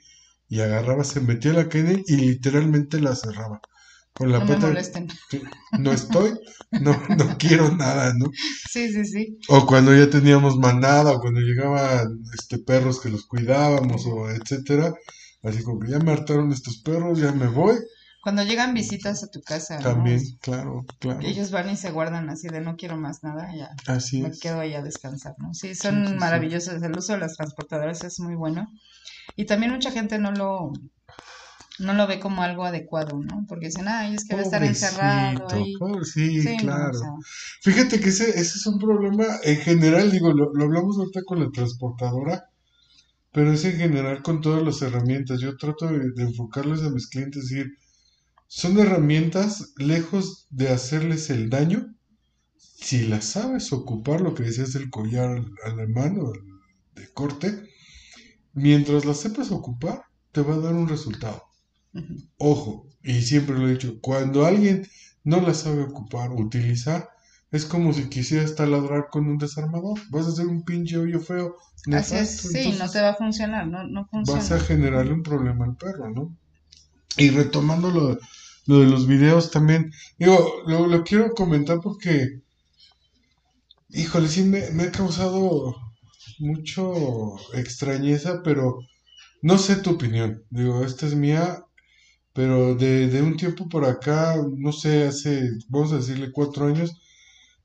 y 0.48 0.60
agarraba, 0.60 1.04
se 1.04 1.20
metía 1.20 1.52
la 1.52 1.68
calle 1.68 2.02
y 2.06 2.16
literalmente 2.16 3.00
la 3.00 3.16
cerraba. 3.16 3.60
Con 4.12 4.32
la 4.32 4.40
no 4.40 4.46
pata, 4.46 4.60
me 4.60 4.68
molesten. 4.68 5.08
no 5.78 5.92
estoy, 5.92 6.32
no, 6.72 6.92
no 7.16 7.38
quiero 7.38 7.74
nada, 7.76 8.12
¿no? 8.18 8.30
Sí, 8.72 8.92
sí, 8.92 9.04
sí. 9.04 9.38
O 9.48 9.66
cuando 9.66 9.94
ya 9.96 10.08
teníamos 10.10 10.56
manada, 10.58 11.12
o 11.12 11.20
cuando 11.20 11.40
llegaban 11.40 12.20
este 12.34 12.58
perros 12.58 13.00
que 13.00 13.10
los 13.10 13.26
cuidábamos, 13.26 14.06
o 14.06 14.30
etcétera, 14.30 14.94
así 15.42 15.62
como 15.62 15.80
que 15.80 15.90
ya 15.90 15.98
me 15.98 16.12
hartaron 16.12 16.52
estos 16.52 16.78
perros, 16.82 17.18
ya 17.20 17.32
me 17.32 17.48
voy. 17.48 17.76
Cuando 18.22 18.42
llegan 18.44 18.74
visitas 18.74 19.22
a 19.24 19.30
tu 19.30 19.40
casa, 19.42 19.76
¿no? 19.78 19.83
También, 19.83 20.20
claro, 20.42 20.85
claro. 20.98 21.20
Ellos 21.22 21.50
van 21.50 21.70
y 21.70 21.76
se 21.76 21.90
guardan 21.90 22.28
así 22.28 22.48
de 22.48 22.61
no 22.61 22.76
quiero 22.76 22.96
más 22.96 23.22
nada, 23.22 23.48
ya 23.56 23.70
Así 23.87 24.20
me 24.20 24.28
es. 24.28 24.40
quedo 24.40 24.61
ahí 24.61 24.74
a 24.74 24.83
descansar, 24.83 25.35
¿no? 25.38 25.54
Sí, 25.54 25.74
son 25.74 26.06
sí, 26.06 26.12
sí. 26.12 26.18
maravillosos. 26.18 26.83
El 26.83 26.96
uso 26.96 27.14
de 27.14 27.18
las 27.20 27.37
transportadoras 27.37 28.04
es 28.04 28.20
muy 28.20 28.35
bueno. 28.35 28.68
Y 29.37 29.46
también 29.46 29.72
mucha 29.72 29.90
gente 29.90 30.18
no 30.18 30.33
lo, 30.33 30.72
no 31.78 31.94
lo 31.94 32.06
ve 32.06 32.20
como 32.20 32.42
algo 32.42 32.64
adecuado, 32.64 33.18
¿no? 33.18 33.44
Porque 33.48 33.66
dicen, 33.66 33.88
ay, 33.88 34.14
es 34.14 34.24
que 34.26 34.35
va 34.35 34.40
a 34.40 34.44
estar 34.44 34.62
encerrado 34.64 35.48
ahí. 35.50 35.74
sí, 36.04 36.44
no, 36.44 36.56
claro. 36.59 36.90
o 36.90 36.94
sea, 36.94 37.11
Fíjate 37.62 38.00
que 38.00 38.11
ese, 38.11 38.28
ese 38.30 38.40
es 38.59 38.66
un 38.66 38.78
problema 38.78 39.24
en 39.42 39.56
general, 39.59 40.11
digo, 40.11 40.33
lo, 40.33 40.52
lo 40.52 40.64
hablamos 40.64 40.98
ahorita 40.98 41.22
con 41.24 41.40
la 41.40 41.50
transportadora, 41.50 42.50
pero 43.33 43.52
es 43.52 43.64
en 43.64 43.78
general 43.78 44.22
con 44.22 44.40
todas 44.40 44.62
las 44.62 44.83
herramientas. 44.83 45.40
Yo 45.40 45.56
trato 45.56 45.87
de, 45.87 46.12
de 46.12 46.22
enfocarles 46.24 46.83
a 46.83 46.90
mis 46.90 47.09
clientes, 47.09 47.48
decir, 47.48 47.72
son 48.50 48.78
herramientas 48.80 49.72
lejos 49.78 50.46
de 50.50 50.70
hacerles 50.70 51.30
el 51.30 51.50
daño, 51.50 51.94
si 52.58 53.06
las 53.06 53.26
sabes 53.26 53.72
ocupar, 53.72 54.20
lo 54.22 54.34
que 54.34 54.44
decías 54.44 54.72
del 54.74 54.90
collar 54.90 55.30
al- 55.30 55.52
alemán 55.64 56.18
o 56.20 56.32
de 56.94 57.12
corte, 57.14 57.68
mientras 58.54 59.04
las 59.04 59.18
sepas 59.20 59.50
ocupar, 59.52 60.02
te 60.32 60.42
va 60.42 60.54
a 60.54 60.58
dar 60.60 60.74
un 60.74 60.88
resultado. 60.88 61.42
Ojo, 62.38 62.88
y 63.02 63.22
siempre 63.22 63.56
lo 63.58 63.68
he 63.68 63.72
dicho, 63.72 64.00
cuando 64.00 64.46
alguien 64.46 64.86
no 65.24 65.40
la 65.40 65.54
sabe 65.54 65.82
ocupar, 65.84 66.32
utilizar, 66.32 67.08
es 67.52 67.64
como 67.66 67.92
si 67.92 68.08
quisieras 68.08 68.56
taladrar 68.56 69.08
con 69.10 69.28
un 69.28 69.38
desarmador. 69.38 70.00
Vas 70.10 70.26
a 70.26 70.30
hacer 70.30 70.46
un 70.48 70.64
pinche 70.64 70.98
hoyo 70.98 71.20
feo. 71.20 71.56
Así 71.92 72.16
es, 72.16 72.30
nefasto, 72.30 72.48
sí, 72.48 72.72
no 72.78 72.90
te 72.90 73.00
va 73.02 73.10
a 73.10 73.14
funcionar, 73.14 73.66
no, 73.66 73.84
no 73.84 74.06
Vas 74.24 74.50
a 74.52 74.58
funciona. 74.58 74.60
generarle 74.60 75.12
un 75.14 75.22
problema 75.22 75.64
al 75.64 75.76
perro, 75.76 76.10
¿no? 76.10 76.36
Y 77.18 77.30
retomando 77.30 77.90
lo, 77.90 78.18
lo 78.66 78.80
de 78.80 78.86
los 78.86 79.06
videos 79.06 79.50
también, 79.50 79.92
digo, 80.18 80.62
lo, 80.66 80.86
lo 80.86 81.04
quiero 81.04 81.34
comentar 81.34 81.80
porque, 81.80 82.40
híjole, 83.90 84.28
sí 84.28 84.42
me, 84.44 84.70
me 84.70 84.84
ha 84.84 84.92
causado 84.92 85.74
mucho 86.38 87.36
extrañeza, 87.54 88.42
pero 88.44 88.80
no 89.42 89.58
sé 89.58 89.76
tu 89.76 89.90
opinión. 89.92 90.44
Digo, 90.50 90.84
esta 90.84 91.06
es 91.06 91.14
mía, 91.14 91.64
pero 92.34 92.74
de, 92.76 93.08
de 93.08 93.22
un 93.22 93.36
tiempo 93.36 93.68
por 93.68 93.84
acá, 93.86 94.36
no 94.56 94.72
sé, 94.72 95.04
hace, 95.08 95.50
vamos 95.68 95.92
a 95.92 95.98
decirle 95.98 96.32
cuatro 96.32 96.66
años, 96.66 97.00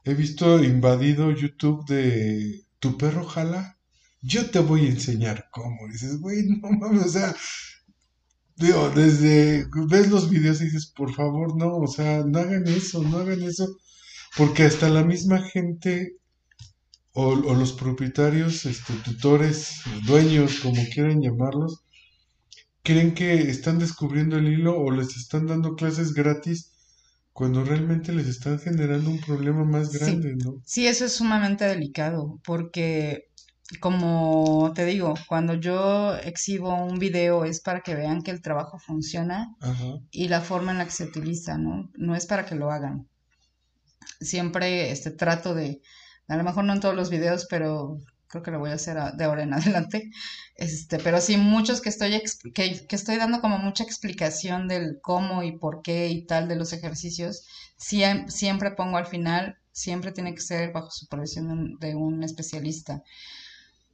he 0.05 0.13
visto 0.13 0.63
invadido 0.63 1.31
YouTube 1.31 1.86
de 1.88 2.63
tu 2.79 2.97
perro 2.97 3.25
jala. 3.25 3.77
Yo 4.21 4.49
te 4.49 4.60
voy 4.60 4.86
a 4.88 4.89
enseñar 4.89 5.47
cómo. 5.51 5.88
Dices, 5.91 6.19
güey, 6.19 6.43
no 6.47 6.71
mames, 6.71 7.05
o 7.05 7.10
sea, 7.10 7.36
digo, 8.58 8.89
desde 8.91 9.65
ves 9.89 10.10
los 10.10 10.30
videos 10.30 10.62
y 10.62 10.65
dices, 10.65 10.91
por 10.96 11.13
favor, 11.13 11.56
no, 11.58 11.78
o 11.78 11.88
sea, 11.88 12.24
no 12.26 12.39
hagan 12.39 12.68
eso, 12.68 13.02
no 13.04 13.18
hagan 13.20 13.44
eso, 13.44 13.68
porque 14.38 14.63
hasta 14.63 14.89
la 14.89 15.04
misma 15.04 15.41
gente 15.41 16.18
o, 17.13 17.30
o 17.30 17.56
los 17.56 17.74
propietarios, 17.74 18.65
este, 18.65 18.94
tutores, 19.04 19.82
dueños, 20.06 20.60
como 20.60 20.84
quieran 20.94 21.20
llamarlos, 21.22 21.84
creen 22.84 23.13
que 23.13 23.50
están 23.50 23.80
descubriendo 23.80 24.38
el 24.38 24.48
hilo 24.48 24.80
o 24.80 24.89
les 24.89 25.18
están 25.18 25.46
dando 25.46 25.76
clases 25.76 26.13
gratis 26.13 26.72
cuando 27.34 27.65
realmente 27.65 28.13
les 28.13 28.28
están 28.28 28.60
generando 28.60 29.10
un 29.10 29.20
problema 29.20 29.65
más 29.65 29.91
Sí. 29.91 30.00
grande, 30.00 30.36
¿no? 30.38 30.63
Sí, 30.63 30.88
eso 30.88 31.06
es 31.06 31.13
sumamente 31.13 31.65
delicado, 31.65 32.39
porque 32.44 33.26
como 33.82 34.71
te 34.75 34.86
digo, 34.86 35.15
cuando 35.28 35.54
yo 35.56 36.15
exhibo 36.17 36.73
un 36.75 36.99
video 36.99 37.45
es 37.45 37.62
para 37.62 37.82
que 37.82 37.95
vean 37.95 38.21
que 38.23 38.32
el 38.32 38.41
trabajo 38.41 38.80
funciona 38.80 39.56
Ajá, 39.62 39.99
y 40.12 40.28
la 40.30 40.41
forma 40.41 40.71
en 40.71 40.80
la 40.80 40.86
que 40.86 40.91
se 40.91 41.06
utiliza, 41.06 41.58
¿no? 41.58 41.89
No 41.95 42.15
es 42.15 42.25
para 42.28 42.45
que 42.45 42.56
lo 42.56 42.71
hagan. 42.71 43.08
Siempre 44.19 44.91
este 44.91 45.12
trato 45.12 45.54
de, 45.54 45.82
a 46.28 46.38
lo 46.38 46.43
mejor 46.43 46.63
no 46.65 46.73
en 46.73 46.80
todos 46.80 46.95
los 46.95 47.10
videos, 47.10 47.47
pero 47.49 47.97
creo 48.28 48.43
que 48.43 48.51
lo 48.51 48.60
voy 48.60 48.71
a 48.71 48.73
hacer 48.75 48.97
a- 48.97 49.12
de 49.12 49.23
ahora 49.23 49.43
en 49.43 49.54
adelante. 49.86 50.10
Este, 50.56 50.99
pero 50.99 51.21
sí 51.21 51.38
muchos 51.38 51.82
que 51.82 51.89
estoy 51.89 52.21
que, 52.54 52.86
que 52.88 52.95
estoy 52.95 53.17
dando 53.17 53.41
como 53.41 53.58
mucha 53.60 53.84
explicación 53.84 54.67
del 54.67 54.99
cómo 55.01 55.43
y 55.43 55.58
por 55.58 55.82
qué 55.82 56.08
y 56.10 56.25
tal 56.25 56.47
de 56.47 56.56
los 56.56 56.73
ejercicios, 56.73 57.45
siem- 57.78 58.28
siempre 58.30 58.71
pongo 58.71 58.97
al 58.97 59.06
final, 59.08 59.58
siempre 59.71 60.12
tiene 60.12 60.34
que 60.36 60.41
ser 60.41 60.71
bajo 60.71 60.91
supervisión 60.91 61.47
de 61.47 61.54
un, 61.54 61.78
de 61.80 61.95
un 61.95 62.23
especialista. 62.23 63.01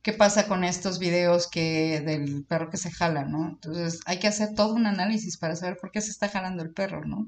¿Qué 0.01 0.13
pasa 0.13 0.47
con 0.47 0.63
estos 0.63 0.97
videos 0.97 1.47
que 1.47 2.01
del 2.01 2.43
perro 2.45 2.69
que 2.69 2.77
se 2.77 2.91
jala, 2.91 3.25
¿no? 3.25 3.49
Entonces 3.49 3.99
hay 4.05 4.19
que 4.19 4.27
hacer 4.27 4.55
todo 4.55 4.73
un 4.73 4.87
análisis 4.87 5.37
para 5.37 5.55
saber 5.55 5.77
por 5.79 5.91
qué 5.91 6.01
se 6.01 6.09
está 6.09 6.27
jalando 6.27 6.63
el 6.63 6.71
perro, 6.71 7.05
¿no? 7.05 7.27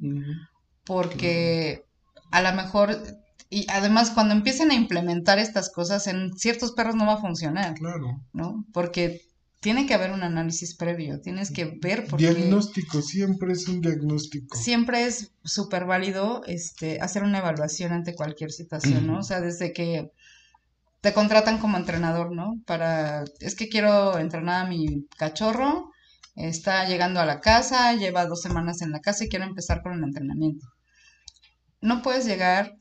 porque 0.86 1.86
a 2.31 2.41
lo 2.41 2.53
mejor, 2.53 2.97
y 3.49 3.65
además 3.69 4.12
cuando 4.12 4.33
empiecen 4.33 4.71
a 4.71 4.75
implementar 4.75 5.39
estas 5.39 5.69
cosas, 5.69 6.07
en 6.07 6.33
ciertos 6.38 6.71
perros 6.71 6.95
no 6.95 7.05
va 7.05 7.13
a 7.13 7.21
funcionar, 7.21 7.75
claro. 7.75 8.21
¿no? 8.33 8.65
Porque 8.73 9.21
tiene 9.59 9.86
que 9.86 9.93
haber 9.93 10.12
un 10.12 10.23
análisis 10.23 10.75
previo, 10.75 11.21
tienes 11.21 11.51
que 11.51 11.77
ver 11.81 12.05
por 12.05 12.19
qué. 12.19 12.33
Diagnóstico, 12.33 13.01
siempre 13.01 13.53
es 13.53 13.67
un 13.67 13.81
diagnóstico. 13.81 14.57
Siempre 14.57 15.05
es 15.05 15.31
súper 15.43 15.86
válido 15.86 16.41
este, 16.47 16.99
hacer 16.99 17.23
una 17.23 17.38
evaluación 17.38 17.93
ante 17.93 18.15
cualquier 18.15 18.51
situación, 18.51 19.07
¿no? 19.07 19.19
O 19.19 19.23
sea, 19.23 19.39
desde 19.39 19.71
que 19.71 20.12
te 21.04 21.13
contratan 21.13 21.58
como 21.58 21.76
entrenador, 21.76 22.32
¿no? 22.32 22.62
Para, 22.66 23.26
es 23.42 23.56
que 23.56 23.68
quiero 23.68 24.18
entrenar 24.18 24.66
a 24.66 24.70
mi 24.70 25.06
cachorro, 25.18 25.92
está 26.34 26.88
llegando 26.88 27.20
a 27.20 27.26
la 27.26 27.42
casa, 27.42 27.92
lleva 27.92 28.26
dos 28.26 28.42
semanas 28.42 28.82
en 28.82 28.92
la 28.92 29.02
casa 29.02 29.26
y 29.26 29.28
quiero 29.28 29.44
empezar 29.44 29.82
con 29.82 29.92
el 29.92 30.02
entrenamiento. 30.02 30.66
No 31.82 32.02
puedes 32.02 32.26
llegar 32.26 32.78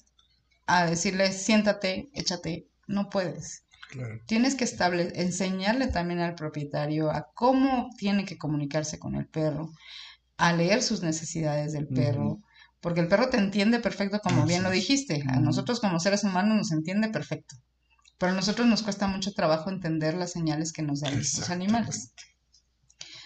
a 0.69 0.87
decirle, 0.87 1.33
siéntate, 1.33 2.11
échate, 2.15 2.69
no 2.87 3.11
puedes. 3.11 3.65
Claro. 3.91 4.21
Tienes 4.25 4.55
que 4.55 4.63
estable 4.63 5.11
enseñarle 5.17 5.89
también 5.89 6.21
al 6.21 6.37
propietario 6.37 7.11
a 7.11 7.27
cómo 7.35 7.91
tiene 7.99 8.25
que 8.25 8.39
comunicarse 8.39 9.01
con 9.01 9.17
el 9.17 9.27
perro, 9.27 9.73
a 10.37 10.53
leer 10.53 10.81
sus 10.81 11.03
necesidades 11.03 11.73
del 11.73 11.89
perro, 11.89 12.39
porque 12.81 13.01
el 13.01 13.09
perro 13.09 13.31
te 13.31 13.39
entiende 13.39 13.81
perfecto, 13.81 14.21
como 14.21 14.47
bien 14.47 14.63
lo 14.63 14.71
dijiste. 14.71 15.25
A 15.27 15.41
nosotros 15.41 15.81
como 15.81 15.99
seres 15.99 16.23
humanos 16.23 16.57
nos 16.57 16.71
entiende 16.71 17.09
perfecto, 17.09 17.57
pero 18.23 18.35
a 18.35 18.37
nosotros 18.37 18.69
nos 18.69 18.85
cuesta 18.85 19.09
mucho 19.09 19.33
trabajo 19.33 19.69
entender 19.69 20.15
las 20.15 20.31
señales 20.31 20.73
que 20.73 20.83
nos 20.83 21.01
dan 21.01 21.19
los 21.19 21.51
animales. 21.51 22.13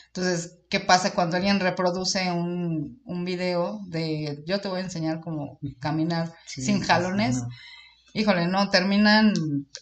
Entonces, 0.06 0.60
¿qué 0.70 0.80
pasa 0.80 1.12
cuando 1.12 1.36
alguien 1.36 1.60
reproduce 1.60 2.32
un, 2.32 3.02
un 3.04 3.24
video 3.26 3.80
de 3.88 4.42
yo 4.46 4.58
te 4.62 4.68
voy 4.68 4.80
a 4.80 4.84
enseñar 4.84 5.20
cómo 5.20 5.58
caminar 5.80 6.32
Sí, 6.46 6.62
sin 6.62 6.80
jalones? 6.80 7.42
no. 7.42 7.48
Híjole, 8.14 8.46
no, 8.46 8.70
terminan 8.70 9.34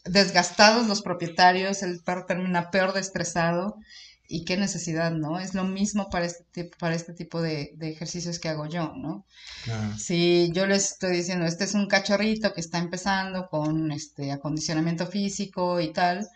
desgastados 0.05 0.89
los 0.89 1.01
propietarios, 1.03 1.85
el 1.85 2.03
perro 2.03 2.27
termina 2.27 2.73
peor 2.73 2.93
de 2.93 2.99
estresado 2.99 3.77
y 4.27 4.45
qué 4.45 4.57
necesidad, 4.57 5.13
¿no? 5.13 5.39
Es 5.39 5.55
lo 5.55 5.65
mismo 5.65 6.09
para 6.09 6.25
este 6.27 6.45
tipo, 6.51 6.77
para 6.79 6.95
este 6.95 7.13
tipo 7.13 7.43
de, 7.43 7.73
de 7.77 7.91
ejercicios 7.91 8.39
que 8.39 8.49
hago 8.49 8.67
yo, 8.67 8.93
¿no? 8.97 9.27
Claro. 9.65 9.99
Si 9.99 10.51
yo 10.53 10.67
les 10.67 10.93
estoy 10.93 11.17
diciendo, 11.17 11.45
este 11.47 11.65
es 11.65 11.75
un 11.75 11.87
cachorrito 11.87 12.55
que 12.55 12.61
está 12.61 12.79
empezando 12.79 13.49
con 13.49 13.93
este 13.93 14.33
acondicionamiento 14.33 15.07
físico 15.07 15.81
y 15.81 15.93
tal, 15.93 16.27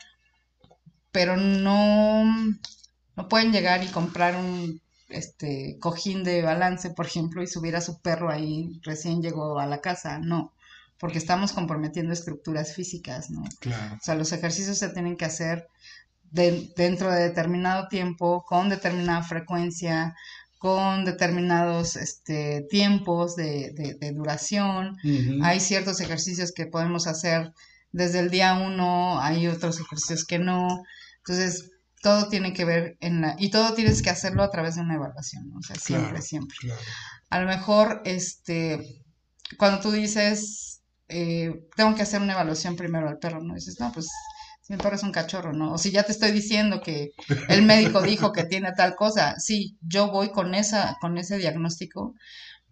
pero 1.10 1.36
no, 1.36 2.24
no 3.16 3.28
pueden 3.28 3.52
llegar 3.52 3.82
y 3.82 3.88
comprar 3.88 4.36
un 4.36 4.80
este 5.08 5.78
cojín 5.80 6.22
de 6.22 6.42
balance, 6.42 6.90
por 6.90 7.06
ejemplo, 7.06 7.42
y 7.42 7.46
subir 7.46 7.76
a 7.76 7.80
su 7.80 8.00
perro 8.00 8.30
ahí 8.30 8.78
recién 8.82 9.22
llegó 9.22 9.58
a 9.58 9.66
la 9.66 9.80
casa, 9.80 10.18
no, 10.18 10.52
porque 10.98 11.18
estamos 11.18 11.52
comprometiendo 11.52 12.12
estructuras 12.12 12.74
físicas, 12.74 13.30
¿no? 13.30 13.42
Claro. 13.60 13.94
O 13.94 14.04
sea, 14.04 14.14
los 14.14 14.32
ejercicios 14.32 14.78
se 14.78 14.90
tienen 14.90 15.16
que 15.16 15.24
hacer 15.24 15.66
de- 16.30 16.70
dentro 16.76 17.10
de 17.10 17.22
determinado 17.28 17.88
tiempo, 17.88 18.44
con 18.46 18.68
determinada 18.68 19.22
frecuencia, 19.22 20.14
con 20.58 21.04
determinados 21.04 21.96
este, 21.96 22.66
tiempos 22.70 23.36
de, 23.36 23.72
de- 23.74 23.94
de 23.94 24.12
duración. 24.12 24.96
Hay 25.42 25.60
ciertos 25.60 26.00
ejercicios 26.00 26.52
que 26.52 26.66
podemos 26.66 27.06
hacer 27.06 27.52
desde 27.92 28.18
el 28.20 28.30
día 28.30 28.54
uno, 28.54 29.20
hay 29.20 29.46
otros 29.46 29.80
ejercicios 29.80 30.24
que 30.24 30.38
no. 30.38 30.82
Entonces, 31.18 31.70
todo 32.02 32.28
tiene 32.28 32.52
que 32.52 32.64
ver 32.64 32.96
en 33.00 33.20
la, 33.22 33.34
y 33.38 33.50
todo 33.50 33.74
tienes 33.74 34.02
que 34.02 34.10
hacerlo 34.10 34.42
a 34.42 34.50
través 34.50 34.74
de 34.76 34.82
una 34.82 34.94
evaluación, 34.94 35.50
o 35.56 35.62
sea, 35.62 35.76
siempre, 35.76 36.22
siempre. 36.22 36.56
A 37.30 37.40
lo 37.40 37.46
mejor, 37.46 38.02
este, 38.04 39.02
cuando 39.58 39.80
tú 39.80 39.90
dices, 39.92 40.82
eh, 41.08 41.52
tengo 41.76 41.94
que 41.94 42.02
hacer 42.02 42.20
una 42.22 42.34
evaluación 42.34 42.76
primero 42.76 43.08
al 43.08 43.18
perro, 43.18 43.42
¿no? 43.42 43.54
Dices, 43.54 43.78
no, 43.80 43.90
pues 43.92 44.06
mi 44.68 44.76
perro 44.76 44.96
es 44.96 45.02
un 45.02 45.12
cachorro, 45.12 45.52
¿no? 45.52 45.72
O 45.72 45.78
si 45.78 45.90
ya 45.90 46.02
te 46.02 46.12
estoy 46.12 46.30
diciendo 46.30 46.80
que 46.80 47.12
el 47.48 47.62
médico 47.62 48.02
dijo 48.02 48.32
que 48.32 48.44
tiene 48.44 48.72
tal 48.72 48.94
cosa, 48.94 49.38
sí, 49.38 49.76
yo 49.80 50.10
voy 50.10 50.30
con 50.30 50.54
esa, 50.54 50.96
con 51.00 51.16
ese 51.18 51.38
diagnóstico, 51.38 52.14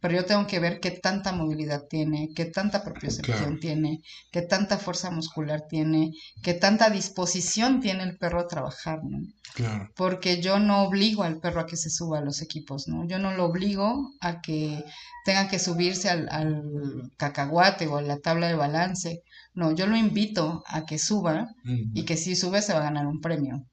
pero 0.01 0.15
yo 0.15 0.25
tengo 0.27 0.47
que 0.47 0.61
ver 0.61 0.79
qué 0.79 0.91
tanta 0.91 1.33
movilidad 1.33 1.85
tiene, 1.89 2.29
qué 2.37 2.45
tanta 2.45 2.85
propiocepción 2.85 3.59
tiene, 3.59 4.03
qué 4.31 4.43
tanta 4.43 4.77
fuerza 4.79 5.11
muscular 5.11 5.65
tiene, 5.69 6.13
qué 6.43 6.55
tanta 6.55 6.91
disposición 6.91 7.81
tiene 7.81 8.05
el 8.05 8.19
perro 8.19 8.41
a 8.41 8.47
trabajar, 8.47 9.01
¿no? 9.03 9.27
Claro. 9.55 9.91
Porque 9.97 10.43
yo 10.43 10.59
no 10.59 10.83
obligo 10.83 11.23
al 11.23 11.41
perro 11.41 11.61
a 11.61 11.67
que 11.67 11.77
se 11.77 11.89
suba 11.89 12.19
a 12.19 12.23
los 12.23 12.43
equipos, 12.43 12.89
¿no? 12.89 13.07
Yo 13.09 13.19
no 13.19 13.33
lo 13.33 13.47
obligo 13.47 14.13
a 14.21 14.43
que 14.43 14.85
tenga 15.25 15.49
que 15.49 15.59
subirse 15.59 16.11
al, 16.11 16.29
al 16.31 16.63
cacahuate 17.17 17.87
o 17.87 17.97
a 17.97 18.03
la 18.03 18.19
tabla 18.19 18.49
de 18.49 18.55
balance. 18.55 19.23
No, 19.57 19.73
yo 19.73 19.89
lo 19.89 19.97
invito 19.97 20.63
a 20.67 20.87
que 20.87 20.99
suba 20.99 21.49
y 21.65 22.05
que 22.05 22.17
si 22.17 22.37
sube 22.37 22.63
se 22.63 22.73
va 22.73 22.79
a 22.79 22.85
ganar 22.85 23.07
un 23.09 23.21
premio. 23.21 23.67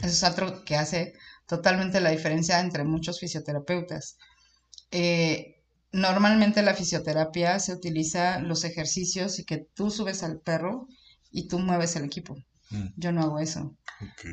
Eso 0.00 0.06
es 0.06 0.24
otro 0.24 0.64
que 0.64 0.76
hace 0.76 1.12
totalmente 1.46 2.00
la 2.00 2.10
diferencia 2.10 2.60
entre 2.60 2.84
muchos 2.84 3.20
fisioterapeutas 3.20 4.16
eh, 4.90 5.62
normalmente 5.92 6.62
la 6.62 6.74
fisioterapia 6.74 7.58
se 7.58 7.72
utiliza 7.72 8.38
los 8.40 8.64
ejercicios 8.64 9.38
y 9.38 9.44
que 9.44 9.66
tú 9.74 9.90
subes 9.90 10.22
al 10.22 10.40
perro 10.40 10.86
y 11.30 11.48
tú 11.48 11.58
mueves 11.58 11.96
el 11.96 12.04
equipo. 12.04 12.36
Mm. 12.70 12.86
Yo 12.96 13.12
no 13.12 13.22
hago 13.22 13.38
eso. 13.38 13.76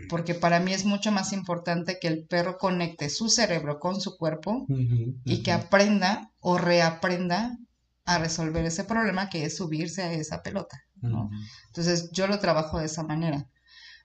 Porque 0.09 0.35
para 0.35 0.59
mí 0.59 0.73
es 0.73 0.83
mucho 0.83 1.11
más 1.11 1.31
importante 1.31 1.97
que 1.99 2.09
el 2.09 2.25
perro 2.25 2.57
conecte 2.57 3.09
su 3.09 3.29
cerebro 3.29 3.79
con 3.79 4.01
su 4.01 4.17
cuerpo 4.17 4.65
y 5.23 5.41
que 5.41 5.53
aprenda 5.53 6.31
o 6.41 6.57
reaprenda 6.57 7.57
a 8.05 8.17
resolver 8.17 8.65
ese 8.65 8.83
problema 8.83 9.29
que 9.29 9.45
es 9.45 9.57
subirse 9.57 10.03
a 10.03 10.13
esa 10.13 10.41
pelota. 10.41 10.83
Entonces 11.67 12.11
yo 12.11 12.27
lo 12.27 12.39
trabajo 12.39 12.79
de 12.79 12.85
esa 12.85 13.03
manera. 13.03 13.47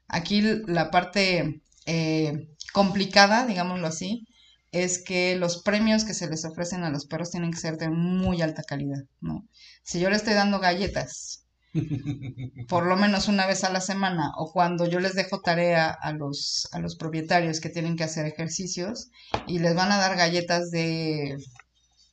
Aquí 0.09 0.41
la 0.41 0.91
parte 0.91 1.63
eh, 1.87 2.49
complicada, 2.73 3.47
digámoslo 3.47 3.87
así, 3.87 4.27
es 4.73 5.03
que 5.03 5.37
los 5.37 5.63
premios 5.63 6.05
que 6.05 6.15
se 6.15 6.29
les 6.29 6.45
ofrecen 6.45 6.83
a 6.85 6.91
los 6.91 7.07
perros 7.07 7.31
tienen 7.31 7.51
que 7.51 7.59
ser 7.59 7.77
de 7.79 7.89
muy 7.89 8.43
alta 8.43 8.63
calidad, 8.63 9.05
¿no? 9.21 9.47
Si 9.83 10.01
yo 10.01 10.11
le 10.11 10.17
estoy 10.17 10.35
dando 10.35 10.61
galletas 10.61 11.47
por 12.69 12.87
lo 12.87 12.97
menos 12.97 13.29
una 13.29 13.47
vez 13.47 13.65
a 13.65 13.71
la 13.71 13.81
semana 13.81 14.33
o 14.37 14.51
cuando 14.53 14.87
yo 14.87 15.01
les 15.01 15.15
dejo 15.15 15.41
tarea 15.41 15.91
a 15.91 16.13
los, 16.13 16.69
a 16.73 16.79
los 16.79 16.97
propietarios 16.97 17.61
que 17.61 17.69
tienen 17.69 17.97
que 17.97 18.05
hacer 18.05 18.27
ejercicios 18.27 19.11
y 19.47 19.59
les 19.59 19.75
van 19.75 19.93
a 19.93 19.99
dar 19.99 20.17
galletas 20.17 20.71
de 20.71 21.37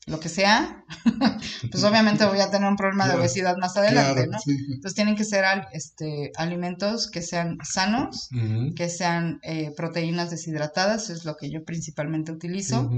lo 0.07 0.19
que 0.19 0.29
sea, 0.29 0.85
pues 1.71 1.83
obviamente 1.83 2.25
voy 2.25 2.39
a 2.39 2.51
tener 2.51 2.69
un 2.69 2.75
problema 2.75 3.07
de 3.07 3.15
obesidad 3.15 3.57
más 3.57 3.75
adelante, 3.75 4.27
¿no? 4.27 4.37
Entonces 4.45 4.93
tienen 4.93 5.15
que 5.15 5.23
ser 5.23 5.45
este, 5.73 6.31
alimentos 6.35 7.09
que 7.09 7.23
sean 7.23 7.57
sanos, 7.63 8.29
que 8.75 8.89
sean 8.89 9.39
eh, 9.41 9.73
proteínas 9.75 10.29
deshidratadas, 10.29 11.09
es 11.09 11.25
lo 11.25 11.35
que 11.37 11.49
yo 11.49 11.63
principalmente 11.63 12.31
utilizo. 12.31 12.89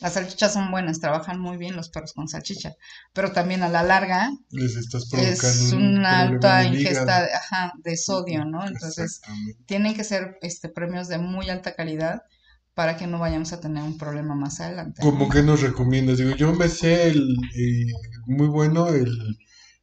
Las 0.00 0.12
salchichas 0.12 0.52
son 0.52 0.70
buenas, 0.70 1.00
trabajan 1.00 1.40
muy 1.40 1.56
bien 1.56 1.74
los 1.74 1.88
perros 1.88 2.12
con 2.12 2.28
salchicha, 2.28 2.74
pero 3.12 3.32
también 3.32 3.64
a 3.64 3.68
la 3.68 3.82
larga 3.82 4.30
es 4.52 5.72
una 5.72 6.20
alta 6.20 6.64
ingesta 6.64 7.28
de, 7.82 7.96
sodio, 7.96 8.44
¿no? 8.44 8.64
Entonces 8.64 9.20
tienen 9.66 9.94
que 9.94 10.04
ser 10.04 10.38
este, 10.40 10.68
premios 10.68 11.08
de 11.08 11.18
muy 11.18 11.50
alta 11.50 11.74
calidad 11.74 12.22
para 12.78 12.96
que 12.96 13.08
no 13.08 13.18
vayamos 13.18 13.52
a 13.52 13.58
tener 13.58 13.82
un 13.82 13.98
problema 13.98 14.36
más 14.36 14.60
adelante. 14.60 15.02
¿Cómo 15.02 15.28
que 15.28 15.42
nos 15.42 15.62
recomiendas? 15.62 16.18
Digo, 16.18 16.36
yo 16.36 16.52
me 16.52 16.68
sé 16.68 17.08
el, 17.08 17.36
eh, 17.56 17.86
muy 18.28 18.46
bueno 18.46 18.86
el 18.86 19.36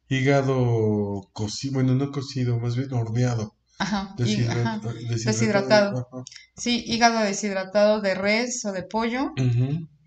hígado 0.08 1.28
cocido, 1.34 1.74
bueno, 1.74 1.94
no 1.94 2.10
cocido, 2.10 2.58
más 2.58 2.74
bien 2.74 2.90
horneado. 2.94 3.54
Ajá, 3.78 4.14
deshidratado. 4.16 6.08
Sí, 6.56 6.84
hígado 6.86 7.20
deshidratado 7.20 8.00
de 8.00 8.14
res 8.14 8.64
o 8.64 8.72
de 8.72 8.82
pollo, 8.82 9.34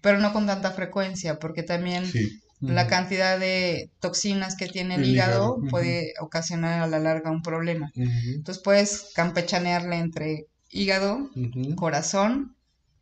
pero 0.01 0.17
no 0.17 0.33
con 0.33 0.47
tanta 0.47 0.71
frecuencia, 0.71 1.37
porque 1.37 1.61
también 1.61 2.11
la 2.59 2.87
cantidad 2.87 3.37
de 3.37 3.91
toxinas 3.99 4.55
que 4.55 4.65
tiene 4.65 4.95
el, 4.95 5.05
hígado, 5.05 5.59
puede 5.69 6.13
ocasionar 6.19 6.81
a 6.81 6.87
la 6.87 6.97
larga 6.97 7.29
un 7.29 7.43
problema. 7.43 7.91
Entonces 7.93 8.63
puedes 8.63 9.11
campechanearle 9.13 9.97
entre 9.97 10.47
hígado, 10.71 11.29
corazón, 11.75 12.55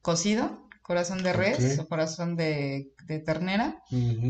cocido, 0.08 0.66
corazón 0.84 1.22
de 1.22 1.34
res 1.34 1.80
o 1.80 1.86
corazón 1.86 2.38
de, 2.38 2.94
ternera, 3.26 3.84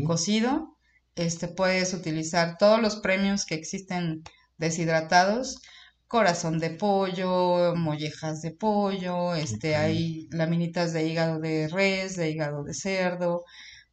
cocido. 0.04 0.76
Este, 1.14 1.46
puedes 1.46 1.94
utilizar 1.94 2.58
todos 2.58 2.82
los 2.82 2.96
premios 2.96 3.46
que 3.46 3.54
existen 3.54 4.24
deshidratados, 4.56 5.62
corazón 6.08 6.58
de 6.58 6.70
pollo, 6.70 7.76
mollejas 7.76 8.42
de 8.42 8.50
pollo, 8.50 9.36
este, 9.36 9.76
hay 9.76 10.26
laminitas 10.32 10.92
de 10.92 11.06
hígado 11.06 11.38
de 11.38 11.68
res, 11.68 12.16
de 12.16 12.28
hígado 12.28 12.64
de 12.64 12.74
cerdo, 12.74 13.44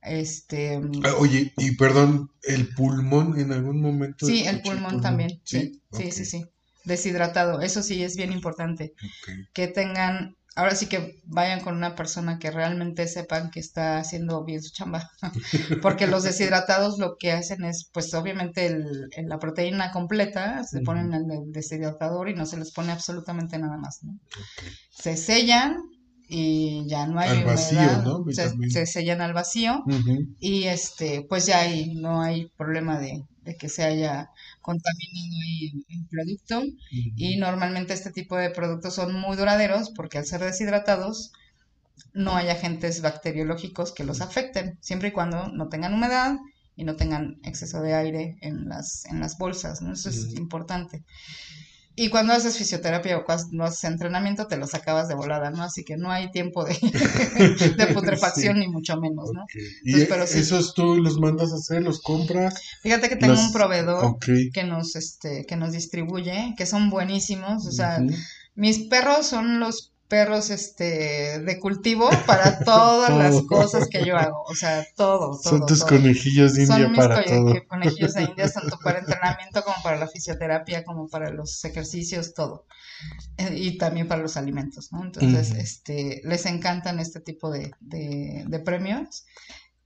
este... 0.02 0.82
Ah, 1.04 1.14
oye, 1.20 1.54
y 1.58 1.76
perdón, 1.76 2.32
¿el 2.42 2.74
pulmón 2.74 3.40
en 3.40 3.52
algún 3.52 3.80
momento? 3.80 4.26
Sí, 4.26 4.44
el 4.44 4.64
pulmón, 4.64 5.02
también, 5.02 5.40
sí, 5.44 5.84
sí, 5.92 6.12
sí, 6.12 6.26
sí, 6.26 6.46
deshidratado, 6.84 7.62
eso 7.62 7.84
sí 7.84 8.02
es 8.04 8.16
bien 8.16 8.32
importante, 8.32 8.96
que 9.54 9.68
tengan 9.68 10.36
ahora 10.56 10.74
sí 10.74 10.88
que 10.88 11.22
vayan 11.26 11.60
con 11.60 11.76
una 11.76 11.96
persona 11.96 12.40
que 12.40 12.50
realmente 12.50 13.08
sepan 13.08 13.52
que 13.52 13.60
está 13.60 13.98
haciendo 13.98 14.44
bien 14.46 14.64
su 14.64 14.72
chamba. 14.72 15.12
Porque 15.82 16.08
los 16.08 16.24
deshidratados 16.24 16.98
lo 16.98 17.18
que 17.18 17.34
hacen 17.34 17.66
es, 17.66 17.90
pues 17.94 18.14
obviamente 18.14 18.68
el, 18.68 19.10
la 19.28 19.38
proteína 19.38 19.92
completa, 19.92 20.64
se 20.64 20.80
ponen 20.82 21.14
en 21.14 21.30
el 21.30 21.52
deshidratador 21.52 22.30
y 22.30 22.36
no 22.36 22.46
se 22.46 22.58
les 22.58 22.72
pone 22.72 22.94
absolutamente 22.94 23.60
nada 23.60 23.78
más. 23.78 24.04
¿no? 24.04 24.18
Se 24.90 25.18
sellan 25.18 25.78
y 26.28 26.88
ya 26.88 27.06
no 27.06 27.20
hay 27.20 27.38
al 27.38 27.44
vacío, 27.44 28.02
¿no? 28.04 28.26
se, 28.32 28.86
sellan 28.88 29.22
al 29.22 29.34
vacío 29.34 29.84
y 30.40 30.64
este 30.64 31.24
pues 31.30 31.46
ya 31.46 31.60
ahí 31.60 31.94
no 31.94 32.20
hay 32.20 32.50
problema 32.58 33.00
de, 33.00 33.24
de 33.44 33.56
que 33.56 33.70
se 33.70 33.84
haya 33.84 34.32
contaminado 34.66 35.36
ahí 35.44 35.86
el 35.90 36.08
producto 36.10 36.64
y 36.90 37.38
normalmente 37.38 37.94
este 37.94 38.12
tipo 38.12 38.36
de 38.36 38.50
productos 38.50 38.96
son 38.96 39.14
muy 39.14 39.38
duraderos 39.38 39.92
porque 39.96 40.18
al 40.18 40.26
ser 40.26 40.42
deshidratados 40.42 41.32
no 42.14 42.36
hay 42.36 42.50
agentes 42.50 43.02
bacteriológicos 43.02 43.94
que 43.94 44.04
los 44.04 44.22
afecten, 44.22 44.80
siempre 44.82 45.10
y 45.10 45.12
cuando 45.12 45.50
no 45.50 45.70
tengan 45.70 45.94
humedad 45.94 46.36
y 46.76 46.84
no 46.84 46.96
tengan 46.96 47.36
exceso 47.44 47.82
de 47.82 47.94
aire 47.94 48.38
en 48.42 48.68
las, 48.68 49.06
en 49.06 49.20
las 49.20 49.38
bolsas, 49.38 49.84
¿no? 49.84 49.94
Eso 49.94 50.10
es 50.10 50.36
importante. 50.36 51.04
Y 51.98 52.10
cuando 52.10 52.34
haces 52.34 52.58
fisioterapia 52.58 53.18
o 53.18 53.26
cuando 53.26 53.64
haces 53.64 53.84
entrenamiento, 53.86 54.48
te 54.48 54.58
los 54.58 54.74
acabas 54.74 55.08
de 55.08 55.16
volada, 55.16 55.50
¿no? 55.50 55.64
Así 55.64 55.84
que 55.86 55.96
no 55.96 56.12
hay 56.12 56.30
tiempo 56.32 56.66
de, 56.66 56.74
de 57.78 57.88
putrefacción, 57.94 58.60
ni 58.60 58.68
mucho 58.68 59.00
menos, 59.00 59.32
¿no? 59.34 59.46
¿Y 59.84 60.02
esos 60.02 60.74
tú 60.74 60.98
los 60.98 61.20
mandas 61.20 61.54
a 61.54 61.56
hacer, 61.56 61.82
los 61.82 62.02
compras? 62.02 62.62
Fíjate 62.82 63.08
que 63.08 63.16
tengo 63.16 63.40
un 63.40 63.54
proveedor 63.54 64.18
que 64.20 64.64
nos 64.64 64.96
este 64.96 65.46
que 65.46 65.56
nos 65.56 65.72
distribuye, 65.72 66.54
que 66.58 66.66
son 66.66 66.90
buenísimos, 66.90 67.66
o 67.66 67.72
sea, 67.72 68.02
mis 68.56 68.80
perros 68.88 69.28
son 69.28 69.60
los 69.60 69.95
perros 70.08 70.52
este 70.52 71.40
de 71.40 71.60
cultivo 71.60 72.10
para 72.26 72.60
todas 72.60 73.10
las 73.18 73.42
cosas 73.44 73.88
que 73.90 74.06
yo 74.06 74.18
hago, 74.18 74.44
o 74.44 74.56
sea, 74.56 74.86
todo, 74.96 75.40
todo 75.42 75.42
Son 75.42 75.66
tus 75.66 75.84
conejillos 75.84 76.54
de 76.54 76.64
India 76.64 76.86
Son 76.86 76.96
para 76.96 77.22
mis 77.22 77.64
conejillos 77.68 78.14
de 78.14 78.24
India 78.24 78.50
tanto 78.50 78.78
para 78.84 79.00
entrenamiento 79.00 79.64
como 79.64 79.78
para 79.84 79.98
la 79.98 80.08
fisioterapia, 80.08 80.84
como 80.84 81.08
para 81.08 81.32
los 81.32 81.64
ejercicios, 81.66 82.34
todo. 82.34 82.66
Eh, 83.38 83.56
y 83.56 83.78
también 83.78 84.08
para 84.08 84.22
los 84.22 84.38
alimentos, 84.38 84.92
¿no? 84.92 85.04
Entonces, 85.04 85.52
este 85.52 86.22
les 86.24 86.46
encantan 86.46 87.00
este 87.00 87.20
tipo 87.20 87.50
de, 87.50 87.72
de, 87.82 88.60
premios 88.60 89.26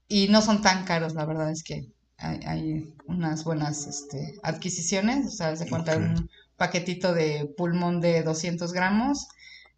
y 0.06 0.28
no 0.28 0.42
son 0.42 0.62
tan 0.62 0.84
caros, 0.84 1.14
la 1.14 1.24
verdad 1.24 1.50
es 1.50 1.64
que 1.64 1.88
hay, 2.18 2.94
unas 3.06 3.44
buenas 3.44 3.86
este, 3.86 4.38
adquisiciones, 4.42 5.26
o 5.26 5.30
sea, 5.30 5.56
se 5.56 5.68
cuenta 5.68 5.96
un 5.96 6.28
paquetito 6.56 7.14
de 7.14 7.52
pulmón 7.56 8.00
de 8.00 8.22
200 8.22 8.72
gramos 8.72 9.28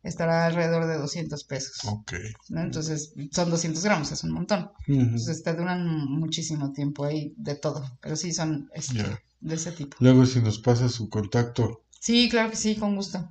estará 0.02 0.46
alrededor 0.46 0.86
de 0.86 0.96
200 0.96 1.44
pesos. 1.44 1.84
Ok. 1.86 2.14
Entonces, 2.50 3.14
son 3.30 3.50
200 3.50 3.82
gramos, 3.84 4.12
es 4.12 4.24
un 4.24 4.32
montón. 4.32 4.70
Entonces, 4.86 5.42
te 5.42 5.54
duran 5.54 5.86
muchísimo 6.06 6.72
tiempo 6.72 7.04
ahí 7.04 7.34
de 7.36 7.54
todo, 7.54 7.98
pero 8.00 8.16
sí 8.16 8.32
son 8.32 8.70
este, 8.74 9.04
de 9.40 9.54
ese 9.54 9.72
tipo. 9.72 9.96
Luego, 10.00 10.26
si 10.26 10.40
nos 10.40 10.58
pasa 10.58 10.88
su 10.88 11.08
contacto. 11.08 11.82
Sí, 12.00 12.28
claro 12.28 12.50
que 12.50 12.56
sí, 12.56 12.76
con 12.76 12.96
gusto. 12.96 13.28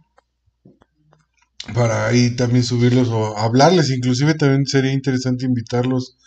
Para 1.74 2.08
ahí 2.08 2.36
también 2.36 2.64
subirlos 2.64 3.10
o 3.10 3.38
hablarles, 3.38 3.92
inclusive 3.92 4.34
también 4.34 4.66
sería 4.66 4.94
interesante 4.94 5.46
invitarlos 5.46 6.18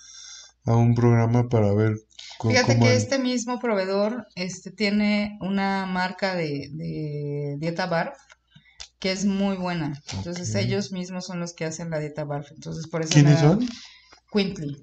a 0.65 0.77
un 0.77 0.95
programa 0.95 1.49
para 1.49 1.75
ver 1.75 1.97
Fíjate 2.41 2.79
que 2.79 2.97
este 2.97 3.19
mismo 3.19 3.59
proveedor 3.59 4.27
este, 4.35 4.71
tiene 4.71 5.39
una 5.41 5.87
marca 5.87 6.35
de, 6.35 6.69
de 6.73 7.57
dieta 7.59 7.87
bar 7.87 8.15
que 9.05 9.13
es 9.13 9.27
muy 9.27 9.59
buena. 9.59 10.01
Entonces 10.15 10.55
ellos 10.55 10.91
mismos 10.91 11.27
son 11.27 11.39
los 11.39 11.53
que 11.53 11.67
hacen 11.67 11.91
la 11.91 11.99
dieta 11.99 12.25
BARF. 12.25 12.53
Entonces 12.53 12.87
por 12.87 13.03
eso 13.03 13.13
¿Quiénes 13.13 13.39
son? 13.39 13.69
Quintley. 14.33 14.83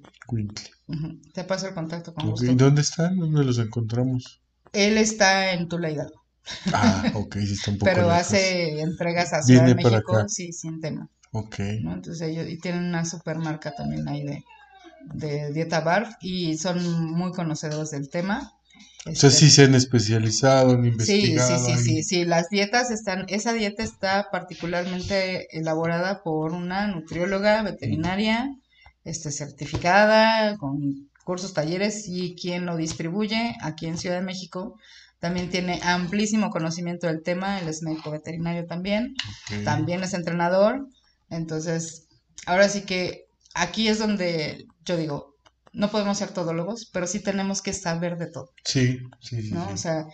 Te 1.34 1.44
paso 1.44 1.68
el 1.68 1.74
contacto 1.74 2.14
con 2.14 2.32
¿Y 2.40 2.54
dónde 2.54 2.82
están? 2.82 3.18
¿Dónde 3.18 3.44
los 3.44 3.58
encontramos? 3.58 4.40
Él 4.74 5.00
está 5.00 5.54
en 5.54 5.68
Tula 5.68 5.90
Hidalgo. 5.90 6.24
Ah, 6.72 7.04
ok, 7.16 7.36
sí 7.38 7.54
está 7.54 7.72
un 7.72 7.80
poco 7.80 7.92
Pero 7.92 8.12
hace 8.12 8.80
entregas 8.82 9.34
a 9.34 9.42
Ciudad 9.42 9.66
de 9.66 9.74
México, 9.74 10.30
sí, 10.30 10.54
sin 10.54 10.80
tema. 10.80 11.10
Ok. 11.32 11.58
Entonces 11.58 12.22
ellos, 12.22 12.48
y 12.48 12.60
tienen 12.60 12.84
una 12.84 13.06
super 13.06 13.40
marca 13.40 13.74
también 13.74 14.08
ahí 14.08 14.24
de, 14.24 14.44
de 15.16 15.52
dieta 15.52 15.80
BARF 15.80 16.14
y 16.22 16.60
son 16.60 17.12
muy 17.12 17.32
conocedores 17.32 17.90
del 17.90 18.08
tema. 18.12 18.54
O 19.06 19.16
sea, 19.16 19.32
sí 19.32 19.50
se 19.50 19.64
han 19.64 19.74
especializado, 19.74 20.74
en 20.74 20.86
investigado. 20.86 21.58
Sí, 21.58 21.74
sí, 21.74 21.78
sí, 21.78 21.84
sí, 21.84 22.04
sí, 22.04 22.26
las 22.26 22.50
dietas 22.50 22.92
están, 22.92 23.26
esa 23.30 23.52
dieta 23.52 23.82
está 23.84 24.28
particularmente 24.32 25.48
elaborada 25.58 26.22
por 26.22 26.52
una 26.52 26.88
nutrióloga 26.88 27.64
veterinaria, 27.64 28.56
este, 29.04 29.32
certificada, 29.32 30.56
con 30.58 31.10
cursos, 31.24 31.54
talleres, 31.54 32.08
y 32.08 32.36
quien 32.36 32.66
lo 32.66 32.78
distribuye 32.78 33.56
aquí 33.62 33.88
en 33.88 33.98
Ciudad 33.98 34.18
de 34.18 34.26
México 34.26 34.76
también 35.20 35.50
tiene 35.50 35.80
amplísimo 35.84 36.50
conocimiento 36.50 37.08
del 37.08 37.22
tema, 37.22 37.60
él 37.60 37.68
es 37.68 37.84
médico 37.84 38.10
veterinario 38.10 38.66
también, 38.66 39.14
también 39.64 40.04
es 40.04 40.16
entrenador, 40.16 40.88
entonces, 41.30 42.08
ahora 42.48 42.68
sí 42.70 42.82
que 42.82 43.26
aquí 43.54 43.88
es 43.88 44.00
donde 44.00 44.66
yo 44.84 44.98
digo, 44.98 45.31
no 45.74 45.90
podemos 45.90 46.18
ser 46.18 46.34
todólogos, 46.34 46.90
pero 46.92 47.08
sí 47.08 47.20
tenemos 47.20 47.62
que 47.62 47.74
saber 47.74 48.18
de 48.18 48.28
todo. 48.28 48.52
Sí, 48.64 49.00
sí, 49.20 49.42
sí. 49.42 49.54
¿no? 49.54 49.68
O 49.70 49.78
sea, 49.78 50.06